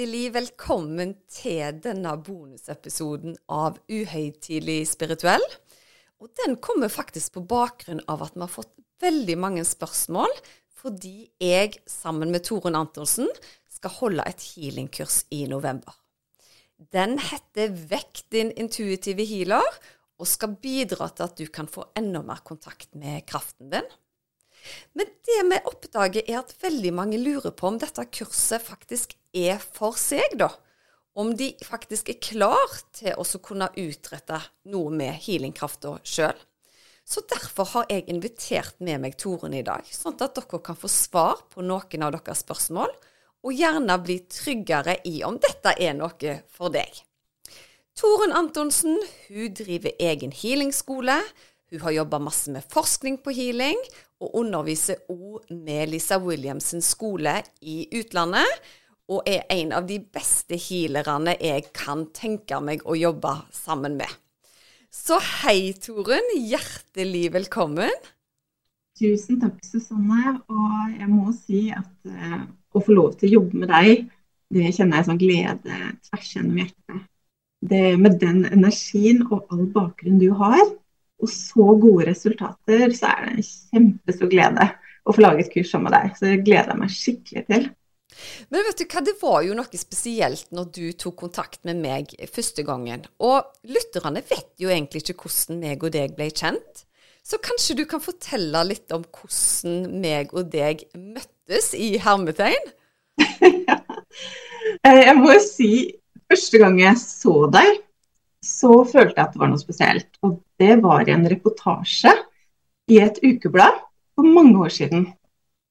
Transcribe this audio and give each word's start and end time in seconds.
Hjertelig 0.00 0.30
velkommen 0.32 1.10
til 1.28 1.74
denne 1.84 2.14
bonusepisoden 2.24 3.34
av 3.52 3.74
Uhøytidelig 3.92 4.86
spirituell. 4.88 5.44
Og 6.24 6.30
den 6.40 6.54
kommer 6.56 6.88
faktisk 6.88 7.34
på 7.34 7.42
bakgrunn 7.50 8.00
av 8.08 8.24
at 8.24 8.32
vi 8.32 8.40
har 8.40 8.48
fått 8.48 8.72
veldig 9.04 9.36
mange 9.42 9.66
spørsmål 9.68 10.32
fordi 10.80 11.28
jeg 11.44 11.82
sammen 11.84 12.32
med 12.32 12.46
Torunn 12.48 12.80
Antonsen 12.80 13.28
skal 13.68 13.92
holde 13.98 14.24
et 14.24 14.46
healingkurs 14.54 15.26
i 15.36 15.42
november. 15.52 15.92
Den 16.80 17.18
heter 17.20 17.76
Vekk 17.92 18.24
din 18.32 18.54
intuitive 18.56 19.28
healer 19.28 19.68
og 20.16 20.32
skal 20.32 20.56
bidra 20.64 21.10
til 21.12 21.28
at 21.28 21.36
du 21.36 21.44
kan 21.52 21.68
få 21.68 21.90
enda 22.00 22.24
mer 22.24 22.40
kontakt 22.40 22.94
med 22.96 23.28
kraften 23.28 23.68
din. 23.76 23.96
Men 24.98 25.08
det 25.26 25.38
vi 25.50 25.60
oppdager, 25.70 26.26
er 26.26 26.40
at 26.42 26.54
veldig 26.62 26.92
mange 26.96 27.20
lurer 27.20 27.54
på 27.56 27.70
om 27.70 27.78
dette 27.80 28.04
kurset 28.12 28.62
faktisk 28.64 29.16
er 29.36 29.60
for 29.62 29.98
seg, 29.98 30.36
da. 30.40 30.50
Om 31.18 31.34
de 31.36 31.50
faktisk 31.66 32.12
er 32.12 32.20
klar 32.22 32.76
til 32.94 33.18
å 33.18 33.24
kunne 33.42 33.70
utrette 33.82 34.38
noe 34.70 34.94
med 34.94 35.18
healingkrafta 35.24 35.96
sjøl. 36.06 36.38
Så 37.10 37.24
derfor 37.26 37.66
har 37.72 37.88
jeg 37.90 38.06
invitert 38.12 38.76
med 38.78 39.02
meg 39.02 39.16
Toren 39.18 39.56
i 39.58 39.64
dag, 39.66 39.82
sånn 39.90 40.14
at 40.22 40.36
dere 40.36 40.60
kan 40.62 40.78
få 40.78 40.90
svar 40.90 41.42
på 41.50 41.64
noen 41.66 42.06
av 42.06 42.14
deres 42.14 42.44
spørsmål, 42.44 42.92
og 43.40 43.56
gjerne 43.56 43.96
bli 44.04 44.20
tryggere 44.30 45.00
i 45.08 45.22
om 45.26 45.38
dette 45.40 45.72
er 45.80 45.96
noe 45.98 46.36
for 46.52 46.70
deg. 46.70 47.00
Toren 47.98 48.32
Antonsen 48.36 49.00
hun 49.28 49.54
driver 49.56 49.96
egen 49.98 50.30
healingskole. 50.32 51.18
Hun 51.70 51.80
har 51.80 51.92
jobba 51.94 52.18
masse 52.18 52.50
med 52.50 52.66
forskning 52.66 53.20
på 53.22 53.30
healing, 53.30 53.78
og 54.18 54.32
underviser 54.42 55.04
òg 55.12 55.52
med 55.54 55.92
Lisa 55.92 56.16
Williamsens 56.18 56.88
skole 56.96 57.36
i 57.62 57.84
utlandet. 57.94 58.56
Og 59.10 59.22
er 59.26 59.46
en 59.54 59.70
av 59.78 59.86
de 59.86 60.00
beste 60.02 60.58
healerne 60.58 61.36
jeg 61.38 61.68
kan 61.74 62.08
tenke 62.14 62.58
meg 62.62 62.82
å 62.82 62.96
jobbe 62.98 63.36
sammen 63.54 63.94
med. 64.00 64.10
Så 64.90 65.20
hei, 65.22 65.70
Torunn. 65.78 66.34
Hjertelig 66.34 67.28
velkommen. 67.38 67.94
Tusen 68.98 69.38
takk, 69.42 69.62
Susanne. 69.62 70.34
Og 70.50 70.98
jeg 70.98 71.10
må 71.10 71.30
si 71.38 71.68
at 71.70 72.10
uh, 72.10 72.42
å 72.74 72.82
få 72.82 72.98
lov 72.98 73.14
til 73.20 73.30
å 73.30 73.34
jobbe 73.38 73.62
med 73.62 73.70
deg, 73.70 74.10
det 74.50 74.74
kjenner 74.74 74.98
jeg 74.98 75.10
sånn 75.12 75.22
glede 75.22 75.80
tvers 76.10 76.34
gjennom 76.34 76.62
hjertet. 76.64 77.08
Det 77.70 77.86
Med 78.00 78.18
den 78.18 78.42
energien 78.50 79.22
og 79.28 79.46
all 79.52 79.68
bakgrunn 79.70 80.18
du 80.18 80.32
har, 80.34 80.62
og 81.20 81.30
så 81.32 81.66
gode 81.82 82.06
resultater, 82.08 82.86
så 82.96 83.10
er 83.10 83.26
det 83.26 83.34
en 83.34 83.46
kjempestor 83.46 84.30
glede 84.32 84.70
å 85.04 85.14
få 85.14 85.24
lage 85.24 85.44
et 85.44 85.52
kurs 85.52 85.70
sammen 85.72 85.90
med 85.90 85.96
deg. 85.96 86.16
Så 86.16 86.26
det 86.26 86.42
gleder 86.46 86.72
jeg 86.72 86.80
meg 86.80 86.96
skikkelig 86.96 87.44
til. 87.50 87.68
Men 88.50 88.66
vet 88.66 88.80
du 88.80 88.84
hva, 88.90 89.02
det 89.06 89.16
var 89.20 89.40
jo 89.46 89.56
noe 89.56 89.80
spesielt 89.80 90.50
når 90.54 90.70
du 90.76 90.84
tok 90.98 91.16
kontakt 91.22 91.62
med 91.68 91.80
meg 91.80 92.14
første 92.34 92.64
gangen. 92.66 93.06
Og 93.22 93.46
lytterne 93.70 94.22
vet 94.26 94.52
jo 94.60 94.72
egentlig 94.72 95.04
ikke 95.04 95.18
hvordan 95.24 95.60
meg 95.62 95.84
og 95.86 95.94
deg 95.94 96.16
ble 96.18 96.30
kjent. 96.32 96.84
Så 97.26 97.38
kanskje 97.42 97.76
du 97.78 97.84
kan 97.88 98.02
fortelle 98.02 98.64
litt 98.66 98.92
om 98.96 99.04
hvordan 99.04 100.00
meg 100.02 100.32
og 100.34 100.50
deg 100.52 100.86
møttes 100.96 101.72
i 101.76 101.94
hermetegn? 102.02 102.72
ja. 103.20 103.80
Eh, 104.86 105.00
jeg 105.02 105.16
må 105.16 105.32
jo 105.32 105.40
si, 105.42 105.68
første 106.30 106.58
gang 106.60 106.76
jeg 106.78 106.98
så 107.00 107.32
deg, 107.52 107.78
så 108.44 108.70
følte 108.84 109.16
jeg 109.16 109.24
at 109.24 109.32
det 109.34 109.40
var 109.40 109.50
noe 109.50 109.60
spesielt. 109.60 110.08
Og 110.26 110.36
det 110.60 110.76
var 110.84 111.08
i 111.08 111.14
en 111.14 111.26
reportasje 111.28 112.12
i 112.90 113.00
et 113.00 113.18
ukeblad 113.24 113.80
for 114.14 114.26
mange 114.26 114.58
år 114.66 114.72
siden. 114.74 115.06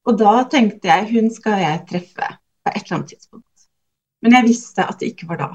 Og 0.08 0.18
da 0.18 0.42
tenkte 0.50 0.90
jeg 0.90 1.10
hun 1.14 1.30
skal 1.34 1.62
jeg 1.62 1.86
treffe 1.90 2.30
på 2.64 2.72
et 2.72 2.82
eller 2.82 2.98
annet 2.98 3.12
tidspunkt. 3.14 3.46
Men 4.24 4.36
jeg 4.38 4.48
visste 4.50 4.86
at 4.86 5.00
det 5.00 5.14
ikke 5.14 5.30
var 5.30 5.42
da. 5.44 5.50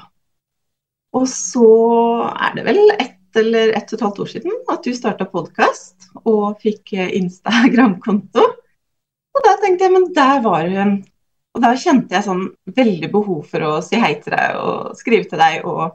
Og 1.14 1.26
så 1.30 1.66
er 2.32 2.54
det 2.56 2.66
vel 2.66 2.82
ett 2.94 3.38
eller 3.38 3.74
ett 3.74 3.90
og 3.90 3.96
et 3.96 4.04
halvt 4.06 4.20
år 4.22 4.30
siden 4.30 4.60
at 4.70 4.86
du 4.86 4.94
starta 4.94 5.26
podkast 5.30 6.08
og 6.22 6.60
fikk 6.62 6.94
Instagram-konto. 6.94 8.44
Og 9.34 9.42
da 9.42 9.56
tenkte 9.58 9.88
jeg, 9.88 9.94
men 9.94 10.08
der 10.14 10.40
var 10.44 10.68
hun. 10.70 10.96
Og 11.54 11.62
da 11.62 11.72
kjente 11.78 12.14
jeg 12.14 12.26
sånn 12.26 12.48
veldig 12.74 13.10
behov 13.12 13.44
for 13.50 13.66
å 13.66 13.72
si 13.82 13.98
hei 13.98 14.16
til 14.22 14.34
deg 14.34 14.58
og 14.58 14.94
skrive 14.98 15.26
til 15.30 15.42
deg. 15.42 15.66
Og 15.66 15.94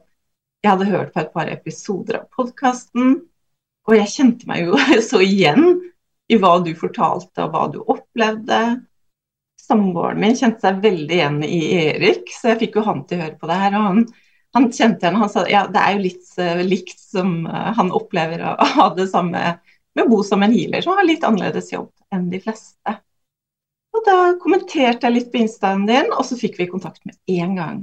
jeg 0.63 0.71
hadde 0.73 0.91
hørt 0.91 1.13
på 1.15 1.23
et 1.23 1.33
par 1.35 1.51
episoder 1.51 2.21
av 2.21 2.27
podkasten, 2.35 3.21
og 3.89 3.95
jeg 3.97 4.11
kjente 4.13 4.49
meg 4.49 4.67
jo 4.67 4.77
så 5.09 5.21
igjen 5.25 5.79
i 6.29 6.37
hva 6.37 6.59
du 6.61 6.71
fortalte 6.77 7.45
og 7.45 7.55
hva 7.55 7.65
du 7.73 7.79
opplevde. 7.81 8.61
Samboeren 9.59 10.21
min 10.21 10.37
kjente 10.37 10.61
seg 10.65 10.81
veldig 10.83 11.15
igjen 11.15 11.39
i 11.45 11.61
Erik, 11.79 12.29
så 12.33 12.53
jeg 12.53 12.61
fikk 12.63 12.79
jo 12.79 12.85
han 12.85 13.03
til 13.09 13.19
å 13.19 13.25
høre 13.25 13.37
på 13.41 13.49
det 13.49 13.57
her. 13.63 13.77
og 13.77 13.87
han, 13.87 13.99
han 14.57 14.69
kjente 14.69 15.05
igjen, 15.05 15.19
han 15.23 15.33
sa 15.33 15.45
ja, 15.49 15.65
det 15.69 15.81
er 15.81 15.97
jo 15.97 16.05
litt 16.05 16.31
uh, 16.41 16.63
likt 16.65 17.01
som 17.01 17.35
uh, 17.49 17.69
han 17.77 17.91
opplever 17.97 18.45
å 18.45 18.55
ha 18.77 18.87
det 18.97 19.09
samme 19.11 19.43
med 19.97 20.05
å 20.05 20.09
bo 20.09 20.21
som 20.25 20.45
en 20.45 20.53
healer, 20.53 20.85
som 20.85 20.97
har 20.97 21.07
litt 21.07 21.25
annerledes 21.25 21.73
jobb 21.73 21.89
enn 22.13 22.29
de 22.31 22.41
fleste. 22.43 22.97
Og 23.97 24.05
Da 24.05 24.17
kommenterte 24.41 25.07
jeg 25.07 25.15
litt 25.15 25.31
på 25.33 25.41
instaen 25.41 25.87
din, 25.89 26.13
og 26.13 26.21
så 26.25 26.37
fikk 26.37 26.59
vi 26.61 26.69
kontakt 26.69 27.01
med 27.09 27.17
en 27.41 27.57
gang. 27.57 27.79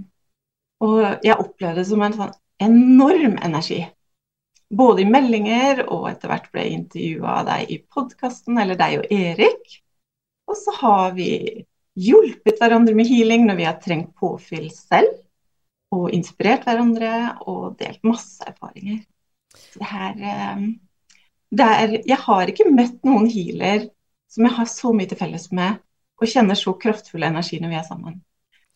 Og 0.87 1.03
jeg 1.27 1.34
opplevde 1.34 1.83
det 1.83 1.88
som 1.91 2.03
en 2.06 2.15
sånn 2.15 2.34
enorm 2.62 3.37
energi. 3.44 3.83
Både 4.75 5.04
i 5.04 5.09
meldinger, 5.09 5.84
og 5.87 6.09
etter 6.10 6.32
hvert 6.32 6.49
ble 6.50 6.65
jeg 6.65 6.78
intervjua 6.81 7.34
av 7.41 7.49
deg 7.50 7.71
i 7.71 7.78
podkasten, 7.87 8.59
eller 8.59 8.78
deg 8.78 8.99
og 9.00 9.12
Erik. 9.15 9.77
Og 10.50 10.59
så 10.59 10.75
har 10.81 11.15
vi 11.15 11.31
hjulpet 11.97 12.59
hverandre 12.60 12.94
med 12.97 13.09
healing 13.09 13.47
når 13.47 13.60
vi 13.60 13.66
har 13.69 13.78
trengt 13.82 14.12
påfyll 14.19 14.69
selv. 14.75 15.15
Og 15.94 16.10
inspirert 16.15 16.66
hverandre 16.66 17.12
og 17.47 17.76
delt 17.78 18.03
masse 18.06 18.43
erfaringer. 18.47 19.05
Det 19.76 19.87
her, 19.87 20.19
eh, 20.19 20.65
det 21.55 21.69
er, 21.78 21.99
jeg 22.03 22.19
har 22.26 22.50
ikke 22.50 22.71
møtt 22.71 22.99
noen 23.06 23.31
healer 23.31 23.87
som 24.32 24.44
jeg 24.49 24.56
har 24.59 24.69
så 24.71 24.93
mye 24.93 25.09
til 25.09 25.19
felles 25.21 25.47
med, 25.55 25.78
og 26.19 26.31
kjenner 26.31 26.59
så 26.59 26.75
kraftfull 26.81 27.25
energi 27.25 27.60
når 27.62 27.72
vi 27.72 27.78
er 27.78 27.87
sammen. 27.87 28.19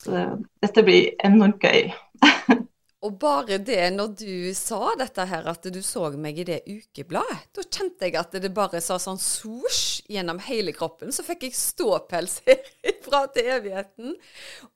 Så 0.00 0.22
dette 0.62 0.84
blir 0.86 1.10
enormt 1.26 1.60
gøy. 1.60 1.90
Og 3.00 3.14
bare 3.16 3.56
det 3.64 3.86
når 3.94 4.10
du 4.20 4.32
sa 4.56 4.90
dette 5.00 5.24
her, 5.24 5.46
at 5.48 5.64
du 5.72 5.78
så 5.80 6.10
meg 6.20 6.36
i 6.42 6.44
det 6.44 6.58
ukebladet, 6.68 7.46
da 7.56 7.62
kjente 7.64 8.04
jeg 8.04 8.16
at 8.20 8.34
det 8.42 8.50
bare 8.52 8.82
sa 8.84 8.98
sånn 9.00 9.20
swoosh 9.20 10.02
gjennom 10.12 10.40
hele 10.44 10.74
kroppen. 10.76 11.08
Så 11.08 11.24
fikk 11.24 11.46
jeg 11.46 11.56
ståpels 11.56 12.42
fra 13.06 13.22
til 13.32 13.48
evigheten. 13.54 14.18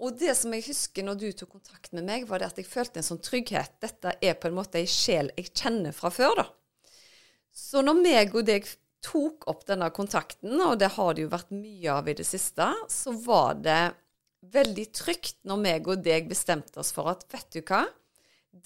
Og 0.00 0.16
det 0.16 0.32
som 0.40 0.56
jeg 0.56 0.64
husker 0.70 1.04
når 1.04 1.18
du 1.20 1.26
tok 1.36 1.52
kontakt 1.58 1.92
med 1.92 2.08
meg, 2.08 2.24
var 2.30 2.40
det 2.40 2.48
at 2.48 2.60
jeg 2.62 2.70
følte 2.70 3.02
en 3.02 3.08
sånn 3.10 3.20
trygghet. 3.24 3.76
Dette 3.84 4.14
er 4.16 4.38
på 4.40 4.48
en 4.48 4.56
måte 4.56 4.80
ei 4.80 4.88
sjel 4.88 5.28
jeg 5.36 5.52
kjenner 5.52 5.92
fra 5.92 6.08
før, 6.14 6.40
da. 6.40 6.46
Så 7.54 7.84
når 7.84 8.00
meg 8.00 8.32
og 8.32 8.48
deg 8.48 8.70
tok 9.04 9.44
opp 9.52 9.66
denne 9.68 9.90
kontakten, 9.92 10.56
og 10.64 10.78
det 10.80 10.94
har 10.96 11.12
det 11.12 11.26
jo 11.26 11.34
vært 11.34 11.52
mye 11.52 11.92
av 11.92 12.08
i 12.08 12.16
det 12.16 12.24
siste, 12.24 12.70
så 12.88 13.12
var 13.26 13.60
det 13.60 13.82
veldig 14.54 14.86
trygt 14.96 15.36
når 15.48 15.60
meg 15.60 15.92
og 15.92 16.00
deg 16.04 16.26
bestemte 16.30 16.80
oss 16.80 16.92
for 16.96 17.12
at 17.12 17.28
vet 17.32 17.52
du 17.52 17.60
hva, 17.60 17.84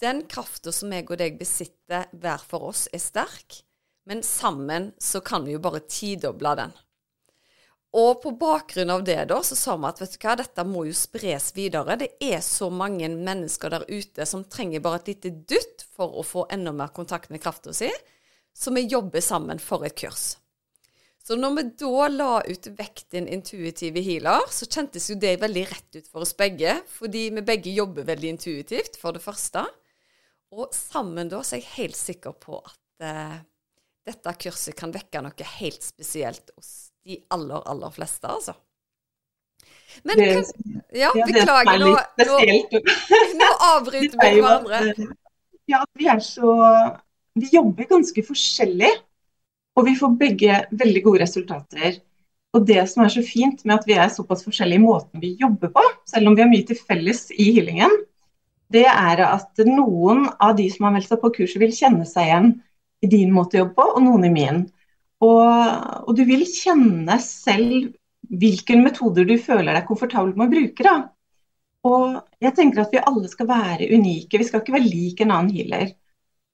den 0.01 0.23
krafta 0.29 0.73
som 0.75 0.93
jeg 0.93 1.07
og 1.09 1.17
deg 1.21 1.39
besitter 1.39 2.05
hver 2.11 2.43
for 2.45 2.69
oss, 2.69 2.87
er 2.93 3.01
sterk, 3.01 3.63
men 4.09 4.21
sammen 4.25 4.91
så 5.01 5.21
kan 5.25 5.45
vi 5.45 5.55
jo 5.55 5.63
bare 5.63 5.81
tidoble 5.87 6.53
den. 6.59 6.75
Og 7.97 8.19
på 8.21 8.31
bakgrunn 8.37 8.91
av 8.93 9.01
det 9.05 9.23
da, 9.31 9.39
så 9.41 9.55
sa 9.57 9.73
vi 9.79 9.87
at 9.89 10.01
vet 10.01 10.13
du 10.13 10.19
hva, 10.21 10.35
dette 10.37 10.65
må 10.67 10.83
jo 10.85 10.93
spres 10.93 11.49
videre. 11.55 11.97
Det 11.97 12.11
er 12.21 12.37
så 12.45 12.69
mange 12.69 13.09
mennesker 13.09 13.73
der 13.73 13.87
ute 13.89 14.27
som 14.29 14.45
trenger 14.45 14.83
bare 14.85 15.01
et 15.01 15.09
lite 15.15 15.31
dutt 15.49 15.87
for 15.95 16.19
å 16.21 16.25
få 16.25 16.45
enda 16.53 16.73
mer 16.75 16.93
kontakt 16.93 17.33
med 17.33 17.41
krafta 17.41 17.73
si, 17.73 17.89
så 18.53 18.73
vi 18.75 18.85
jobber 18.85 19.25
sammen 19.25 19.61
for 19.61 19.87
et 19.87 19.97
kurs. 19.97 20.35
Så 21.25 21.35
når 21.37 21.55
vi 21.57 21.63
da 21.81 22.05
la 22.09 22.29
ut 22.45 22.69
vekten 22.77 23.27
intuitive 23.29 24.01
healer, 24.05 24.45
så 24.53 24.65
kjentes 24.69 25.09
jo 25.11 25.17
det 25.19 25.35
veldig 25.41 25.65
rett 25.69 25.97
ut 25.99 26.07
for 26.09 26.25
oss 26.25 26.35
begge, 26.37 26.79
fordi 26.89 27.27
vi 27.35 27.43
begge 27.45 27.73
jobber 27.73 28.07
veldig 28.07 28.31
intuitivt, 28.35 28.97
for 29.01 29.13
det 29.13 29.21
første. 29.21 29.65
Og 30.55 30.71
sammen 30.73 31.29
da 31.29 31.41
så 31.45 31.55
er 31.57 31.61
jeg 31.61 31.73
helt 31.77 31.97
sikker 31.99 32.33
på 32.41 32.57
at 32.65 33.05
eh, 33.05 33.35
dette 34.09 34.33
kurset 34.41 34.75
kan 34.79 34.91
vekke 34.93 35.21
noe 35.21 35.49
helt 35.59 35.83
spesielt 35.85 36.49
hos 36.57 36.71
de 37.05 37.19
aller, 37.33 37.61
aller 37.69 37.93
fleste, 37.93 38.27
altså. 38.27 38.55
Men 40.03 40.17
Det- 40.17 40.33
kan, 40.33 40.81
ja, 40.93 41.11
Ja, 41.17 41.25
beklager, 41.25 41.73
er 41.73 41.79
nå, 41.79 41.93
nå, 42.25 42.39
nå 43.41 43.49
avbryter 43.73 44.17
er 44.25 44.33
vi 44.35 44.41
hverandre. 44.41 44.81
eh, 44.89 45.15
Ja, 45.69 45.83
vi 45.97 46.07
er 46.09 46.19
så 46.25 46.49
Vi 47.37 47.49
jobber 47.53 47.85
ganske 47.87 48.23
forskjellig, 48.25 48.89
og 49.77 49.85
vi 49.85 49.93
får 49.95 50.15
begge 50.19 50.55
veldig 50.75 51.03
gode 51.05 51.21
resultater. 51.21 51.99
Og 52.57 52.65
det 52.65 52.81
som 52.89 53.03
er 53.05 53.11
så 53.13 53.21
fint 53.23 53.61
med 53.65 53.75
at 53.77 53.85
vi 53.87 53.93
er 53.93 54.09
såpass 54.09 54.41
forskjellige 54.43 54.81
i 54.81 54.83
måten 54.83 55.21
vi 55.21 55.35
jobber 55.39 55.69
på, 55.71 55.83
selv 56.09 56.27
om 56.27 56.35
vi 56.35 56.41
har 56.41 56.49
mye 56.49 56.65
til 56.67 56.75
felles 56.75 57.27
i 57.31 57.51
healingen, 57.53 57.93
det 58.73 58.85
er 58.85 59.21
at 59.25 59.61
noen 59.65 60.27
av 60.37 60.55
de 60.57 60.67
som 60.71 60.85
har 60.87 60.95
meldt 60.95 61.09
seg 61.09 61.21
på 61.21 61.31
kurset, 61.39 61.59
vil 61.61 61.73
kjenne 61.73 62.05
seg 62.07 62.27
igjen 62.27 62.51
i 63.01 63.09
din 63.09 63.31
måte 63.33 63.57
å 63.57 63.63
jobbe 63.63 63.77
på, 63.79 63.87
og 63.95 64.03
noen 64.05 64.27
i 64.27 64.33
min. 64.33 64.65
Og, 65.25 65.45
og 66.05 66.11
du 66.15 66.23
vil 66.27 66.45
kjenne 66.47 67.17
selv 67.23 67.89
hvilke 68.29 68.77
metoder 68.79 69.25
du 69.25 69.35
føler 69.41 69.73
deg 69.73 69.87
komfortabel 69.87 70.35
med 70.35 70.47
å 70.47 70.53
bruke. 70.53 70.85
da. 70.85 70.97
Og 71.89 72.19
jeg 72.43 72.55
tenker 72.57 72.83
at 72.83 72.93
vi 72.93 73.01
alle 73.01 73.31
skal 73.31 73.47
være 73.49 73.89
unike. 73.95 74.37
Vi 74.37 74.47
skal 74.47 74.61
ikke 74.61 74.75
være 74.75 74.91
lik 74.91 75.23
en 75.23 75.33
annen 75.35 75.55
healer. 75.55 75.93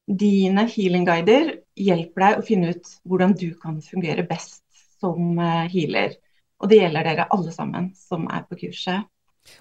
Dine 0.05 0.67
healing-guider 0.69 1.51
hjelper 1.81 2.25
deg 2.25 2.39
å 2.39 2.45
finne 2.45 2.75
ut 2.75 2.93
hvordan 3.09 3.33
du 3.37 3.49
kan 3.61 3.81
fungere 3.83 4.25
best 4.29 4.61
som 5.01 5.39
eh, 5.41 5.65
healer. 5.73 6.15
Og 6.61 6.71
det 6.71 6.79
gjelder 6.79 7.09
dere 7.09 7.27
alle 7.33 7.51
sammen 7.53 7.89
som 7.97 8.29
er 8.31 8.45
på 8.47 8.59
kurset. 8.61 9.09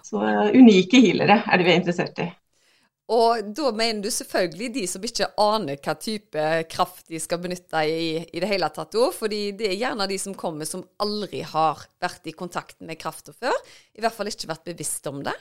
Så 0.04 0.20
eh, 0.22 0.54
unike 0.54 1.00
healere 1.00 1.40
er 1.48 1.58
det 1.58 1.66
vi 1.66 1.74
er 1.74 1.80
interessert 1.80 2.20
i. 2.22 2.28
Og 3.12 3.50
da 3.52 3.68
mener 3.76 4.00
du 4.00 4.08
selvfølgelig 4.08 4.70
de 4.72 4.82
som 4.88 5.02
ikke 5.04 5.26
aner 5.40 5.76
hva 5.84 5.92
type 6.00 6.44
kraft 6.72 7.10
de 7.12 7.18
skal 7.20 7.42
benytte 7.42 7.82
i, 7.84 8.22
i 8.24 8.40
det 8.40 8.48
hele 8.48 8.70
tatt 8.72 8.96
òg, 8.96 9.10
fordi 9.12 9.40
det 9.58 9.68
er 9.68 9.76
gjerne 9.76 10.06
de 10.08 10.16
som 10.20 10.36
kommer 10.38 10.68
som 10.68 10.86
aldri 11.04 11.42
har 11.44 11.82
vært 12.00 12.30
i 12.30 12.36
kontakt 12.36 12.80
med 12.80 12.96
krafta 13.00 13.34
før. 13.36 13.52
I 13.92 14.04
hvert 14.04 14.16
fall 14.16 14.32
ikke 14.32 14.48
vært 14.48 14.64
bevisst 14.70 15.04
om 15.10 15.20
det. 15.26 15.36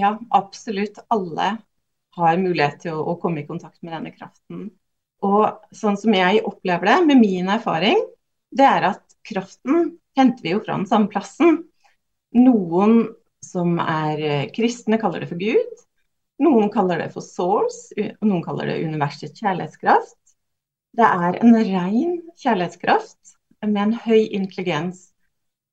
Ja, 0.00 0.14
absolutt 0.32 1.02
alle 1.12 1.50
har 2.16 2.40
mulighet 2.40 2.80
til 2.86 2.96
å, 2.96 3.04
å 3.12 3.18
komme 3.20 3.42
i 3.42 3.46
kontakt 3.46 3.82
med 3.84 3.92
denne 3.92 4.14
kraften. 4.14 4.70
Og 5.24 5.76
sånn 5.76 5.98
som 6.00 6.16
jeg 6.16 6.42
opplever 6.48 6.88
det, 6.88 6.98
med 7.10 7.20
min 7.20 7.52
erfaring, 7.52 8.00
det 8.54 8.64
er 8.64 8.88
at 8.94 9.16
kraften 9.28 9.98
henter 10.18 10.44
vi 10.44 10.54
jo 10.54 10.62
fra 10.64 10.78
den 10.78 10.88
samme 10.88 11.10
plassen. 11.12 11.62
Noen 12.34 13.10
som 13.44 13.76
er 13.82 14.24
eh, 14.24 14.46
kristne, 14.54 14.98
kaller 15.00 15.24
det 15.24 15.30
for 15.30 15.40
Gud. 15.40 15.83
Noen 16.42 16.70
kaller 16.74 16.98
det 16.98 17.12
for 17.14 17.22
source, 17.22 17.94
og 17.94 18.26
noen 18.26 18.42
kaller 18.42 18.72
det 18.72 18.82
universets 18.82 19.38
kjærlighetskraft. 19.38 20.18
Det 20.94 21.06
er 21.06 21.38
en 21.42 21.54
ren 21.58 22.16
kjærlighetskraft 22.42 23.36
med 23.64 23.82
en 23.82 23.94
høy 24.04 24.26
intelligens 24.34 25.10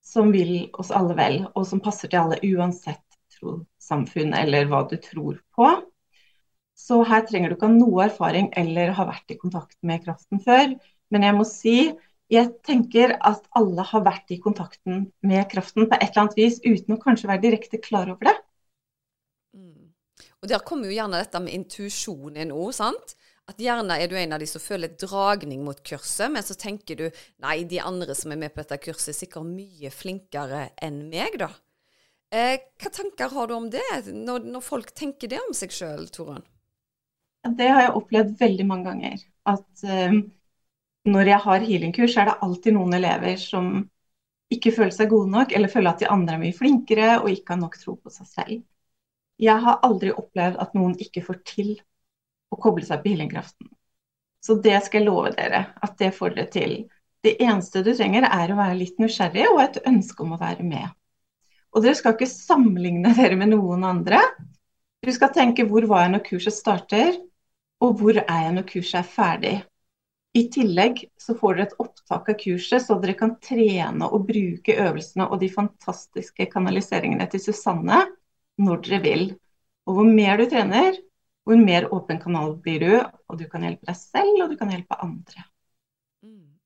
som 0.06 0.32
vil 0.34 0.70
oss 0.82 0.92
alle 0.94 1.16
vel, 1.18 1.40
og 1.54 1.66
som 1.70 1.82
passer 1.84 2.12
til 2.12 2.22
alle 2.24 2.40
uansett 2.46 3.04
trossamfunn 3.36 4.36
eller 4.38 4.70
hva 4.70 4.84
du 4.90 4.98
tror 5.02 5.40
på. 5.56 5.72
Så 6.78 7.02
her 7.06 7.26
trenger 7.30 7.52
du 7.52 7.58
ikke 7.58 7.70
ha 7.70 7.76
noe 7.76 8.06
erfaring 8.08 8.50
eller 8.58 8.94
ha 8.98 9.06
vært 9.10 9.34
i 9.34 9.38
kontakt 9.42 9.78
med 9.86 10.02
kraften 10.06 10.42
før. 10.42 10.74
Men 11.14 11.28
jeg 11.28 11.38
må 11.38 11.46
si, 11.46 11.76
jeg 12.32 12.54
tenker 12.66 13.18
at 13.20 13.46
alle 13.58 13.86
har 13.86 14.06
vært 14.06 14.34
i 14.34 14.40
kontakten 14.42 15.06
med 15.28 15.50
kraften 15.52 15.86
på 15.86 15.98
et 15.98 16.08
eller 16.10 16.24
annet 16.24 16.40
vis 16.40 16.62
uten 16.64 16.96
å 16.96 17.02
kanskje 17.02 17.30
være 17.30 17.46
direkte 17.46 17.82
klar 17.84 18.10
over 18.10 18.32
det. 18.32 18.38
Og 20.42 20.50
der 20.50 20.64
kommer 20.66 20.90
jo 20.90 20.96
gjerne 20.96 21.22
dette 21.22 21.42
med 21.44 21.54
intuisjon 21.54 22.40
inn 22.42 22.54
òg, 22.56 22.72
sant? 22.74 23.16
At 23.50 23.60
gjerne 23.62 23.98
er 24.00 24.10
du 24.10 24.16
en 24.18 24.34
av 24.36 24.42
de 24.42 24.48
som 24.50 24.62
føler 24.64 24.94
dragning 25.00 25.64
mot 25.66 25.78
kurset, 25.86 26.30
men 26.34 26.46
så 26.46 26.56
tenker 26.58 26.98
du 26.98 27.08
nei, 27.44 27.62
de 27.70 27.82
andre 27.84 28.16
som 28.18 28.34
er 28.34 28.40
med 28.42 28.54
på 28.54 28.62
dette 28.62 28.80
kurset 28.86 29.14
er 29.14 29.18
sikkert 29.18 29.50
mye 29.50 29.92
flinkere 29.94 30.70
enn 30.82 31.04
meg, 31.12 31.38
da. 31.42 31.52
Eh, 32.32 32.58
hva 32.80 32.92
tanker 32.96 33.34
har 33.34 33.50
du 33.50 33.58
om 33.58 33.68
det, 33.74 33.84
når, 34.08 34.46
når 34.54 34.64
folk 34.64 34.94
tenker 34.96 35.30
det 35.32 35.42
om 35.44 35.54
seg 35.58 35.74
sjøl, 35.76 36.06
Torunn? 36.16 36.46
Det 37.58 37.68
har 37.68 37.88
jeg 37.88 37.96
opplevd 37.98 38.38
veldig 38.40 38.68
mange 38.70 38.88
ganger. 38.88 39.24
At 39.50 39.84
eh, 39.84 40.22
når 41.12 41.34
jeg 41.34 41.44
har 41.46 41.66
healingkurs, 41.68 42.18
er 42.18 42.30
det 42.30 42.40
alltid 42.46 42.78
noen 42.78 42.96
elever 42.98 43.36
som 43.42 43.74
ikke 44.52 44.74
føler 44.76 44.94
seg 44.96 45.12
gode 45.12 45.32
nok, 45.34 45.54
eller 45.56 45.72
føler 45.72 45.92
at 45.92 46.04
de 46.04 46.10
andre 46.12 46.38
er 46.38 46.44
mye 46.44 46.56
flinkere 46.56 47.18
og 47.20 47.32
ikke 47.34 47.56
har 47.56 47.62
nok 47.64 47.78
tro 47.82 47.98
på 47.98 48.14
seg 48.14 48.30
selv. 48.30 48.64
Jeg 49.42 49.58
har 49.64 49.80
aldri 49.86 50.12
opplevd 50.14 50.60
at 50.62 50.76
noen 50.78 50.94
ikke 51.02 51.24
får 51.26 51.40
til 51.50 51.72
å 52.52 52.60
koble 52.62 52.86
seg 52.86 53.02
på 53.02 53.14
healingkraften. 53.14 53.72
Så 54.42 54.58
det 54.62 54.78
skal 54.86 55.02
jeg 55.02 55.08
love 55.08 55.32
dere, 55.38 55.68
at 55.82 55.98
det 56.02 56.12
får 56.18 56.36
dere 56.36 56.52
til. 56.54 56.76
Det 57.22 57.36
eneste 57.42 57.84
du 57.86 57.92
trenger 57.94 58.26
er 58.26 58.52
å 58.52 58.58
være 58.58 58.78
litt 58.80 59.02
nysgjerrig 59.02 59.48
og 59.52 59.62
et 59.64 59.82
ønske 59.90 60.26
om 60.26 60.36
å 60.36 60.42
være 60.42 60.66
med. 60.66 60.88
Og 61.72 61.86
dere 61.86 61.98
skal 61.98 62.16
ikke 62.18 62.30
sammenligne 62.30 63.14
dere 63.20 63.38
med 63.40 63.54
noen 63.54 63.86
andre. 63.88 64.22
Du 65.02 65.10
skal 65.14 65.34
tenke 65.34 65.66
hvor 65.70 65.86
var 65.90 66.06
jeg 66.06 66.16
når 66.16 66.26
kurset 66.28 66.58
starter, 66.58 67.20
og 67.82 67.98
hvor 67.98 68.18
er 68.22 68.46
jeg 68.46 68.56
når 68.58 68.68
kurset 68.70 69.02
er 69.02 69.12
ferdig. 69.16 69.58
I 70.38 70.46
tillegg 70.54 71.02
så 71.20 71.34
får 71.36 71.58
dere 71.58 71.68
et 71.68 71.80
opptak 71.82 72.30
av 72.30 72.38
kurset, 72.40 72.86
så 72.86 72.98
dere 73.02 73.18
kan 73.20 73.34
trene 73.44 74.08
og 74.08 74.28
bruke 74.30 74.78
øvelsene 74.80 75.28
og 75.28 75.42
de 75.42 75.50
fantastiske 75.52 76.46
kanaliseringene 76.54 77.26
til 77.32 77.42
Susanne 77.50 78.04
når 78.62 78.84
dere 78.86 79.02
vil. 79.06 79.24
Og 79.90 79.98
hvor 79.98 80.08
mer 80.08 80.40
du 80.40 80.46
trener, 80.50 80.98
hvor 81.48 81.58
mer 81.58 81.88
åpen 81.94 82.20
kanal 82.22 82.56
blir 82.62 82.84
du, 82.84 82.92
og 83.02 83.40
du 83.40 83.48
kan 83.50 83.66
hjelpe 83.66 83.88
deg 83.90 83.98
selv, 83.98 84.44
og 84.44 84.52
du 84.52 84.58
kan 84.60 84.72
hjelpe 84.74 84.98
andre. 85.02 85.46
Mm. 86.22 86.58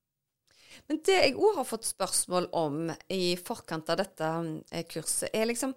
Men 0.89 1.03
det 1.07 1.19
jeg 1.21 1.35
òg 1.39 1.61
har 1.61 1.67
fått 1.69 1.87
spørsmål 1.87 2.49
om 2.55 2.89
i 3.11 3.35
forkant 3.39 3.91
av 3.93 4.01
dette 4.03 4.31
eh, 4.71 4.85
kurset, 4.89 5.29
er 5.31 5.47
liksom 5.49 5.75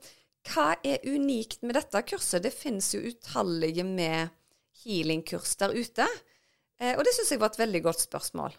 hva 0.49 0.73
er 0.87 1.05
unikt 1.05 1.65
med 1.67 1.77
dette 1.77 2.03
kurset? 2.09 2.43
Det 2.45 2.55
finnes 2.55 2.89
jo 2.95 3.03
utallige 3.05 3.85
med 3.85 4.33
healingkurs 4.85 5.57
der 5.61 5.75
ute. 5.77 6.07
Eh, 6.81 6.95
og 6.95 7.05
det 7.05 7.15
syns 7.15 7.35
jeg 7.35 7.43
var 7.43 7.53
et 7.53 7.63
veldig 7.63 7.83
godt 7.85 8.05
spørsmål. 8.07 8.55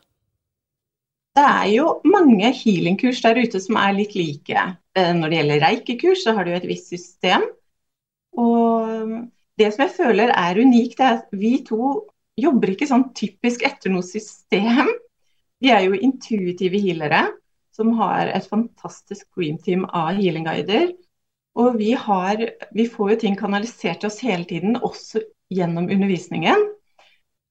Det 1.37 1.45
er 1.45 1.67
jo 1.71 1.87
mange 2.09 2.49
healingkurs 2.55 3.21
der 3.23 3.37
ute 3.39 3.61
som 3.63 3.77
er 3.79 3.95
litt 3.95 4.15
like. 4.17 4.63
Eh, 4.97 5.11
Når 5.15 5.29
det 5.29 5.39
gjelder 5.39 5.65
reikekurs, 5.65 6.23
så 6.25 6.33
har 6.35 6.45
du 6.47 6.53
et 6.55 6.67
visst 6.67 6.89
system. 6.91 7.45
Og 8.37 9.29
det 9.59 9.73
som 9.73 9.85
jeg 9.85 9.95
føler 9.97 10.33
er 10.33 10.61
unikt, 10.61 10.99
er 10.99 11.19
at 11.19 11.29
vi 11.35 11.59
to 11.67 12.07
jobber 12.39 12.73
ikke 12.73 12.87
sånn 12.89 13.09
typisk 13.17 13.65
etter 13.67 13.93
noe 13.93 14.05
system. 14.05 14.89
Vi 15.59 15.71
er 15.75 15.85
jo 15.85 15.99
intuitive 15.99 16.79
healere 16.79 17.25
som 17.75 17.93
har 17.99 18.31
et 18.33 18.47
fantastisk 18.49 19.27
dreamteam 19.35 19.85
av 19.95 20.17
healingguider. 20.17 20.91
Og 21.59 21.75
vi, 21.79 21.91
har, 21.97 22.41
vi 22.75 22.85
får 22.87 23.13
jo 23.13 23.19
ting 23.23 23.35
kanalisert 23.39 24.01
til 24.01 24.11
oss 24.11 24.19
hele 24.23 24.47
tiden, 24.47 24.77
også 24.79 25.23
gjennom 25.51 25.89
undervisningen. 25.91 26.67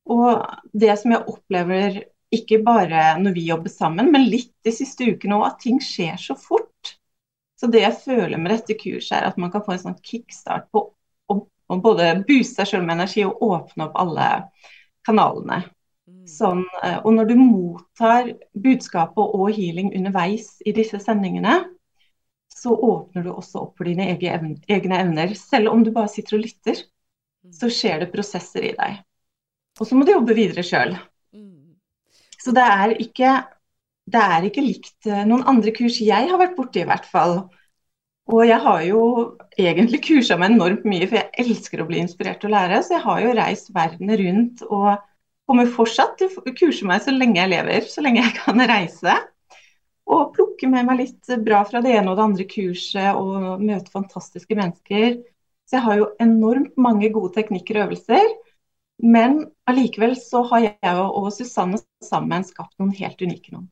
Og 0.09 0.45
det 0.73 0.95
som 1.01 1.13
jeg 1.13 1.29
opplever 1.29 1.99
ikke 2.35 2.61
bare 2.65 3.15
når 3.23 3.35
vi 3.37 3.47
jobber 3.49 3.73
sammen, 3.73 4.11
men 4.13 4.29
litt 4.29 4.53
de 4.67 4.73
siste 4.75 5.07
ukene 5.09 5.39
òg, 5.39 5.47
at 5.49 5.63
ting 5.65 5.81
skjer 5.83 6.19
så 6.21 6.37
fort. 6.39 6.95
Så 7.59 7.71
det 7.73 7.83
jeg 7.83 7.97
føler 8.05 8.39
med 8.39 8.53
dette 8.53 8.77
kurset, 8.79 9.17
er 9.19 9.31
at 9.31 9.39
man 9.41 9.51
kan 9.55 9.65
få 9.65 9.75
en 9.75 9.83
sånn 9.87 9.99
kickstart 10.05 10.69
på 10.75 10.85
å, 11.33 11.39
både 11.83 12.13
booste 12.29 12.63
seg 12.63 12.71
sjøl 12.73 12.85
med 12.85 12.99
energi 12.99 13.25
og 13.27 13.43
åpne 13.49 13.89
opp 13.89 13.99
alle 13.99 14.29
kanalene. 15.09 15.63
Sånn, 16.29 16.63
eh, 16.85 17.01
og 17.01 17.15
når 17.17 17.31
du 17.31 17.35
mottar 17.41 18.31
budskapet 18.53 19.35
og 19.41 19.51
healing 19.57 19.91
underveis 19.97 20.59
i 20.69 20.75
disse 20.77 21.01
sendingene, 21.01 21.63
så 22.53 22.75
åpner 22.75 23.25
du 23.25 23.33
også 23.33 23.63
opp 23.65 23.79
for 23.79 23.89
dine 23.89 24.09
egne 24.13 24.33
evner, 24.37 24.63
egne 24.69 25.01
evner. 25.03 25.35
Selv 25.39 25.73
om 25.73 25.85
du 25.85 25.93
bare 25.95 26.11
sitter 26.13 26.39
og 26.39 26.45
lytter, 26.45 26.81
så 27.55 27.71
skjer 27.73 28.03
det 28.03 28.13
prosesser 28.13 28.67
i 28.71 28.75
deg. 28.77 29.01
Og 29.79 29.89
så 29.89 29.97
må 29.97 30.05
du 30.05 30.13
jobbe 30.13 30.37
videre 30.37 30.65
sjøl. 30.67 30.97
Så 32.39 32.55
det 32.55 32.65
er, 32.65 32.95
ikke, 33.03 33.33
det 34.11 34.21
er 34.23 34.47
ikke 34.49 34.65
likt 34.65 35.09
eh, 35.11 35.25
noen 35.27 35.47
andre 35.51 35.75
kurs 35.75 35.99
jeg 36.03 36.29
har 36.31 36.41
vært 36.41 36.57
borti, 36.59 36.85
i 36.85 36.89
hvert 36.89 37.09
fall. 37.09 37.41
Og 38.29 38.43
jeg 38.45 38.61
har 38.61 38.83
jo 38.85 39.03
egentlig 39.57 40.03
kursa 40.05 40.37
meg 40.39 40.53
enormt 40.53 40.85
mye, 40.89 41.07
for 41.09 41.19
jeg 41.19 41.47
elsker 41.47 41.81
å 41.81 41.87
bli 41.89 42.03
inspirert 42.03 42.45
og 42.45 42.53
lære. 42.53 42.83
Så 42.85 42.99
jeg 42.99 43.05
har 43.07 43.23
jo 43.25 43.37
reist 43.39 43.73
verden 43.75 44.13
rundt 44.21 44.65
og 44.69 44.91
kommer 45.49 45.71
fortsatt 45.73 46.19
til 46.21 46.35
å 46.37 46.53
kurse 46.53 46.87
meg 46.89 47.01
så 47.05 47.15
lenge 47.15 47.41
jeg 47.41 47.53
lever, 47.55 47.87
så 47.89 48.05
lenge 48.05 48.21
jeg 48.21 48.37
kan 48.37 48.61
reise. 48.69 49.17
Og 50.09 50.35
plukke 50.37 50.69
med 50.69 50.87
meg 50.89 51.01
litt 51.03 51.33
bra 51.45 51.63
fra 51.69 51.81
det 51.85 51.95
ene 51.97 52.13
og 52.13 52.19
det 52.19 52.27
andre 52.27 52.47
kurset 52.49 53.17
og 53.17 53.65
møte 53.65 53.93
fantastiske 53.93 54.57
mennesker. 54.57 55.19
Så 55.69 55.79
jeg 55.79 55.85
har 55.85 55.99
jo 56.01 56.11
enormt 56.25 56.77
mange 56.81 57.11
gode 57.13 57.35
teknikker 57.37 57.81
og 57.81 57.89
øvelser. 57.89 58.29
Men 58.99 59.45
allikevel 59.71 60.17
så 60.19 60.43
har 60.51 60.65
jeg 60.67 60.95
og 60.99 61.29
Susanne 61.35 61.79
sammen 62.03 62.47
skapt 62.47 62.79
noen 62.81 62.95
helt 62.99 63.21
unike 63.23 63.55
noen. 63.55 63.69